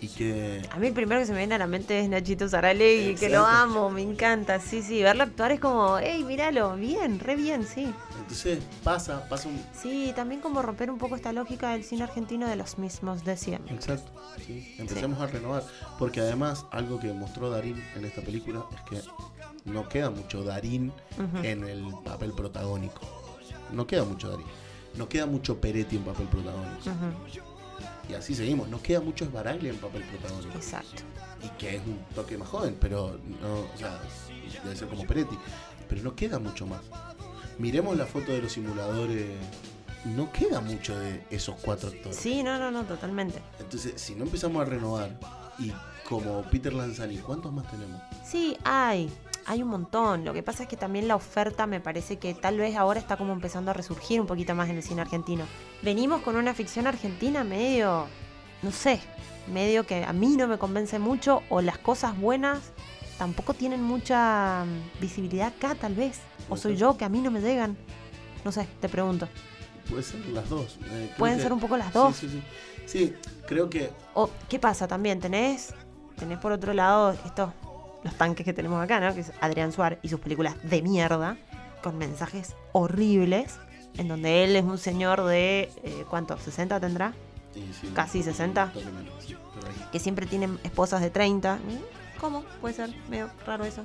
[0.00, 2.48] y que A mí el primero que se me viene a la mente es Nachito
[2.48, 4.60] Saralegui, que lo amo, me encanta.
[4.60, 7.92] Sí, sí, verlo actuar es como, hey, míralo, bien, re bien, sí.
[8.28, 9.58] Entonces pasa, pasa un...
[9.72, 13.38] Sí, también como romper un poco esta lógica del cine argentino de los mismos de
[13.38, 13.74] siempre.
[13.74, 14.12] Exacto,
[14.46, 14.74] sí.
[14.76, 15.64] empecemos a renovar,
[15.98, 19.08] porque además algo que mostró Darín en esta película es que
[19.64, 20.92] no queda mucho Darín
[21.42, 23.00] en el papel protagónico.
[23.72, 24.46] No queda mucho Darín.
[24.94, 26.82] No queda mucho Peretti en papel protagónico.
[28.10, 28.68] Y así seguimos.
[28.68, 30.54] No queda mucho Esbaraglia en papel protagónico.
[30.54, 31.02] Exacto.
[31.42, 33.98] Y que es un toque más joven, pero no, o sea,
[34.64, 35.38] debe ser como Peretti.
[35.88, 36.82] Pero no queda mucho más.
[37.58, 39.26] Miremos la foto de los simuladores.
[40.04, 42.16] No queda mucho de esos cuatro actores.
[42.16, 43.42] Sí, no, no, no, totalmente.
[43.58, 45.10] Entonces, si no empezamos a renovar,
[45.58, 45.72] y
[46.08, 48.00] como Peter Lanzani, ¿cuántos más tenemos?
[48.24, 49.10] Sí, hay,
[49.44, 50.24] hay un montón.
[50.24, 53.16] Lo que pasa es que también la oferta me parece que tal vez ahora está
[53.16, 55.44] como empezando a resurgir un poquito más en el cine argentino.
[55.82, 58.06] Venimos con una ficción argentina medio,
[58.62, 59.00] no sé,
[59.52, 62.72] medio que a mí no me convence mucho o las cosas buenas
[63.18, 66.20] tampoco tienen mucha mm, visibilidad acá tal vez.
[66.48, 67.76] O soy yo que a mí no me llegan.
[68.44, 69.28] No sé, te pregunto.
[69.90, 70.78] Puede ser las dos.
[70.90, 72.16] eh, Pueden que- ser un poco las Sí, dos.
[72.16, 72.42] Sí, sí,
[72.86, 73.14] Sí,
[73.46, 75.20] creo que O, ¿qué pasa también?
[75.20, 75.74] Tenés,
[76.18, 77.50] tenés por otro lado estos,
[78.02, 79.12] los tanques que tenemos acá, ¿no?
[79.14, 81.36] Que es Adrián Suárez y sus películas de mierda,
[81.82, 83.58] con mensajes horribles,
[83.98, 86.36] en donde él es un señor de, eh, ¿cuánto?
[86.38, 87.12] ¿60 tendrá?
[87.52, 88.70] sí, sí, Casi un 60.
[88.72, 89.36] toque menos, sí.
[89.92, 91.56] Que siempre tienen esposas de 30.
[91.56, 92.42] Mm, ¿Cómo?
[92.60, 93.82] Puede ser, medio raro eso.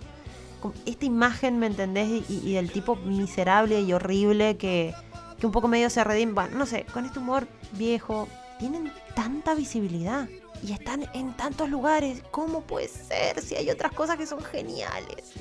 [0.61, 2.29] Como esta imagen, ¿me entendés?
[2.29, 4.93] Y, y del tipo miserable y horrible que,
[5.39, 6.33] que un poco medio se redime.
[6.33, 8.27] Bueno, no sé, con este humor viejo,
[8.59, 10.27] tienen tanta visibilidad
[10.65, 12.23] y están en tantos lugares.
[12.31, 15.33] ¿Cómo puede ser si hay otras cosas que son geniales?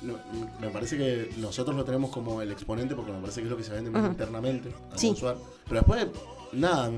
[0.00, 0.14] No,
[0.60, 3.56] me parece que nosotros lo tenemos como el exponente porque me parece que es lo
[3.58, 4.12] que se vende más Ujú.
[4.12, 4.72] internamente.
[4.92, 5.14] a Sí.
[5.20, 5.36] Pero
[5.68, 6.06] después,
[6.54, 6.90] nada,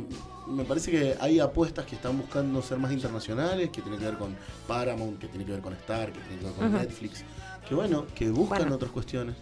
[0.47, 4.17] me parece que hay apuestas que están buscando ser más internacionales, que tienen que ver
[4.19, 4.37] con
[4.67, 6.73] Paramount, que tienen que ver con Star, que tienen que ver con.
[6.73, 7.25] Netflix.
[7.69, 8.77] Que bueno, que buscan Bueno.
[8.77, 9.35] otras cuestiones.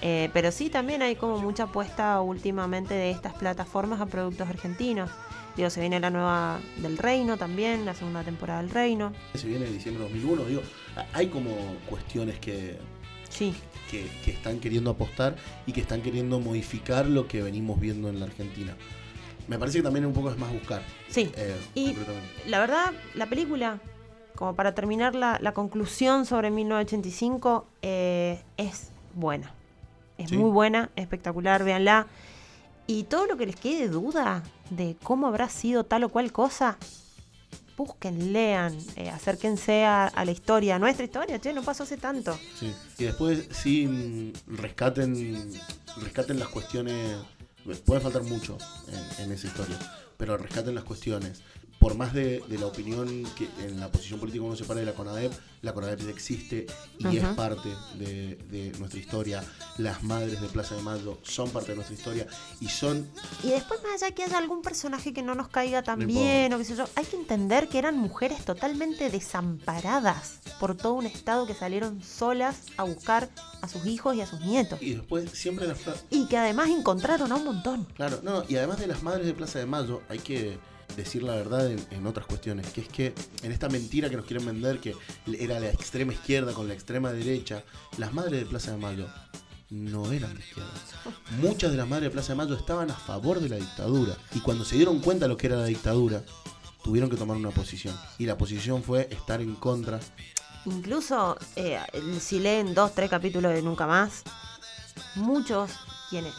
[0.00, 5.10] Eh, pero sí, también hay como mucha apuesta últimamente de estas plataformas a productos argentinos.
[5.56, 9.12] Digo, se viene la nueva del Reino también, la segunda temporada del Reino.
[9.34, 10.62] Se viene diciembre de 2001, digo,
[11.12, 11.50] hay como
[11.88, 12.78] cuestiones que,
[13.28, 13.54] Sí,
[13.90, 18.18] que, que están queriendo apostar y que están queriendo modificar lo que venimos viendo en
[18.18, 18.74] la Argentina.
[19.48, 20.82] Me parece que también un poco es más buscar.
[21.08, 21.30] sí.
[21.36, 21.94] eh, Y
[22.46, 23.78] la verdad, la película,
[24.36, 29.52] como para terminar la, la conclusión sobre 1985, eh, es buena.
[30.18, 30.36] Es Sí.
[30.36, 32.06] muy buena, espectacular, véanla.
[32.86, 36.76] Y todo lo que les quede duda de cómo habrá sido tal o cual cosa,
[37.76, 41.96] busquen, lean, eh, acérquense a, a la historia, a nuestra historia, che, no pasó hace
[41.96, 42.38] tanto.
[42.58, 42.72] Sí.
[42.98, 45.52] Y después sí rescaten,
[46.00, 47.16] rescaten las cuestiones.
[47.84, 48.58] Puede faltar mucho
[49.18, 49.78] en, esa historia,
[50.16, 51.42] pero rescaten las cuestiones.
[51.82, 54.86] Por más de, de la opinión que en la posición política uno se para de
[54.86, 56.64] la CONADEP, la CONADEP existe
[57.00, 59.42] y es parte de, de nuestra historia.
[59.78, 62.28] Las madres de Plaza de Mayo son parte de nuestra historia
[62.60, 63.10] y son
[63.42, 66.52] Y después, más allá que haya algún personaje que no nos caiga tan No bien
[66.52, 71.06] o qué sé yo, hay que entender que eran mujeres totalmente desamparadas por todo un
[71.06, 73.28] estado que salieron solas a buscar
[73.60, 74.80] a sus hijos y a sus nietos.
[74.80, 75.78] y después siempre las
[76.10, 77.86] Y que además encontraron a un montón.
[77.96, 80.58] Claro, no, y además de las madres de Plaza de Mayo, hay que
[80.96, 84.46] decir la verdad en, otras cuestiones, que es que en esta mentira que nos quieren
[84.46, 84.94] vender, que
[85.38, 87.64] era la extrema izquierda con la extrema derecha,
[87.98, 89.06] las madres de Plaza de Mayo
[89.70, 90.70] no eran de izquierda.
[91.40, 94.40] Muchas de las madres de Plaza de Mayo estaban a favor de la dictadura, y
[94.40, 96.22] cuando se dieron cuenta de lo que era la dictadura,
[96.82, 100.00] tuvieron que tomar una posición, y la posición fue estar en contra.
[100.66, 101.78] Incluso eh,
[102.20, 104.22] si leen dos, tres capítulos de Nunca Más,
[105.16, 105.70] muchos
[106.10, 106.34] quienes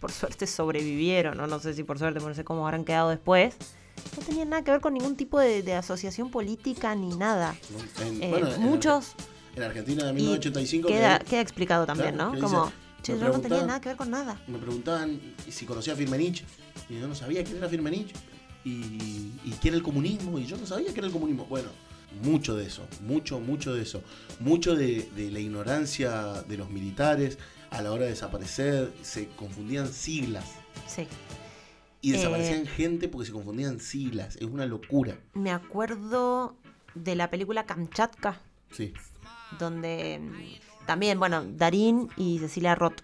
[0.00, 3.54] por suerte sobrevivieron, o no sé si por suerte, no sé cómo habrán quedado después,
[4.16, 7.54] no tenían nada que ver con ningún tipo de, de asociación política ni nada.
[8.04, 9.12] En- Eh, bueno, muchos
[9.56, 12.40] En Argentina de y 1985 que- queda, queda explicado también, Claro, ¿no?
[12.40, 12.72] Como,
[13.02, 14.40] che, yo no tenía nada que ver con nada.
[14.46, 16.44] me preguntaban si conocía a Firmenich
[16.88, 18.12] y yo no sabía quién era Firmenich
[18.64, 18.70] y,
[19.44, 21.46] y qué era el comunismo y yo no sabía qué era el comunismo.
[21.46, 21.68] Bueno,
[22.22, 24.02] mucho de eso, mucho, mucho de eso.
[24.40, 27.38] Mucho de, de la ignorancia de los militares
[27.70, 30.44] a la hora de desaparecer, se confundían siglas
[30.88, 31.06] Sí.
[32.00, 35.18] Y Eh, desaparecían gente porque se confundían siglas, es una locura.
[35.34, 36.54] Me acuerdo
[36.94, 38.40] de la película Kamchatka,
[38.70, 38.92] Sí,
[39.58, 43.00] donde mm, también, bueno, Darín y Cecilia Roth.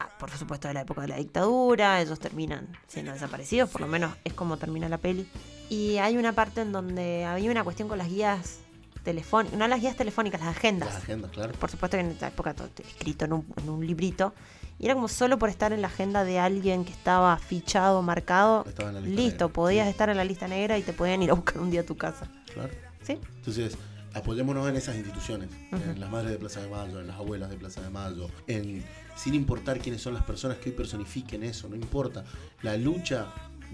[0.00, 3.86] ah, Por supuesto, de la época de la dictadura, ellos terminan siendo desaparecidos, por lo
[3.88, 5.26] menos es como termina la peli.
[5.70, 8.58] Y hay una parte en donde había una cuestión con las guías
[9.02, 10.88] telefónicas, no las guías telefónicas, las agendas.
[10.92, 11.52] las agendas, claro.
[11.54, 14.34] Por supuesto que en esa época todo escrito en un, en un librito.
[14.78, 18.64] Y era como solo por estar en la agenda de alguien que estaba fichado, marcado.
[18.66, 19.90] Estaba en la lista Listo, negra, podías sí.
[19.90, 21.96] estar en la lista negra y te podían ir a buscar un día a tu
[21.96, 22.28] casa.
[22.52, 22.70] Claro.
[23.02, 23.18] ¿Sí?
[23.36, 23.76] Entonces,
[24.14, 27.56] apoyémonos en esas instituciones, en las madres de Plaza de Mayo, en las abuelas de
[27.56, 28.84] Plaza de Mayo, en
[29.16, 32.24] sin importar quiénes son las personas que hoy personifiquen eso, no importa.
[32.62, 33.26] La lucha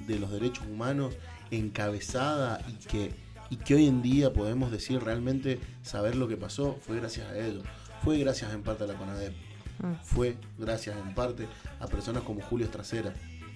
[0.07, 1.15] de los derechos humanos
[1.51, 3.15] encabezada y que,
[3.51, 7.39] y que hoy en día podemos decir realmente saber lo que pasó fue gracias a
[7.39, 7.65] ellos.
[8.03, 9.35] Fue gracias en parte a la CONADEP.
[9.83, 9.95] Mm.
[10.03, 11.47] Fue gracias en parte
[11.79, 13.15] a personas como Julio Estracera,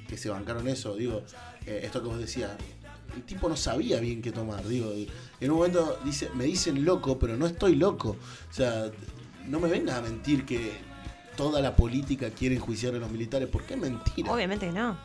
[0.09, 0.97] que se bancaron eso.
[0.97, 1.23] Digo,
[1.67, 2.51] eh, esto que vos decías,
[3.15, 4.67] el tipo no sabía bien qué tomar.
[4.67, 4.93] Digo,
[5.41, 8.17] en un momento dice, me dicen loco, pero no estoy loco.
[8.51, 8.91] O sea,
[9.47, 10.73] no me vengas a mentir que
[11.37, 14.33] toda la política quiere enjuiciar a los militares, porque es mentira.
[14.33, 14.97] Obviamente que no.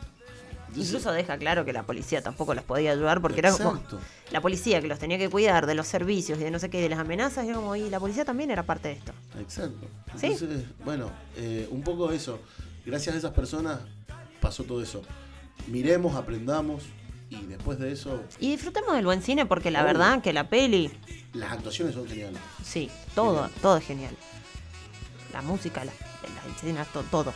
[0.76, 3.98] Incluso deja claro que la policía tampoco los podía ayudar porque era como Exacto.
[4.30, 6.80] la policía que los tenía que cuidar de los servicios y de no sé qué,
[6.80, 9.12] de las amenazas, y como, y la policía también era parte de esto.
[9.40, 9.86] Exacto.
[10.18, 10.26] Sí.
[10.26, 12.38] Entonces, bueno, eh, un poco eso.
[12.86, 13.80] Gracias a esas personas
[14.40, 15.02] pasó todo eso.
[15.66, 16.84] Miremos, aprendamos
[17.28, 20.90] y después de eso Y disfrutemos del buen cine porque la verdad que la peli,
[21.34, 22.40] las actuaciones son geniales.
[22.64, 24.16] sí, todo, todo es genial.
[25.32, 27.32] La música, la- las escenas, to- todo.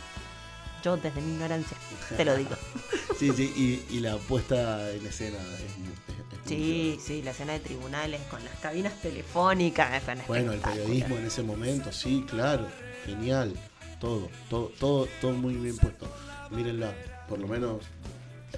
[0.85, 1.75] Yo desde mi ignorancia,
[2.15, 2.51] te lo digo.
[3.17, 7.53] Sí, sí, y, y la puesta en escena es, muy- es- Sí, sí, la escena
[7.53, 10.03] de tribunales con las cabinas telefónicas.
[10.27, 12.67] Bueno, el periodismo en ese momento, sí, claro,
[13.05, 13.53] genial,
[14.01, 16.07] todo, todo, todo, todo muy bien puesto.
[16.51, 16.93] Mírenla,
[17.29, 17.83] por lo menos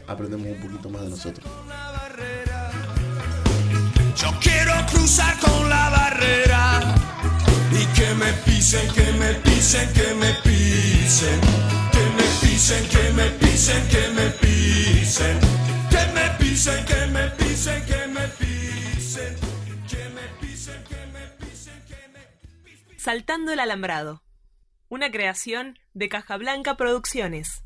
[0.08, 1.48] aprendemos un poquito más de nosotros.
[4.18, 6.82] Yo quiero cruzar con la barrera
[7.72, 11.40] y que me pisen, que me pisen, que me pisen,
[12.58, 15.39] pisen, que me pisen, que me pisen.
[15.91, 19.36] Que me pisen, que me pisen, que me pisen.
[19.88, 22.20] Que me pisen, que me pisen, que me
[22.66, 22.99] pisen.
[22.99, 24.24] Saltando el alambrado.
[24.89, 27.64] Una creación de Caja Blanca Producciones.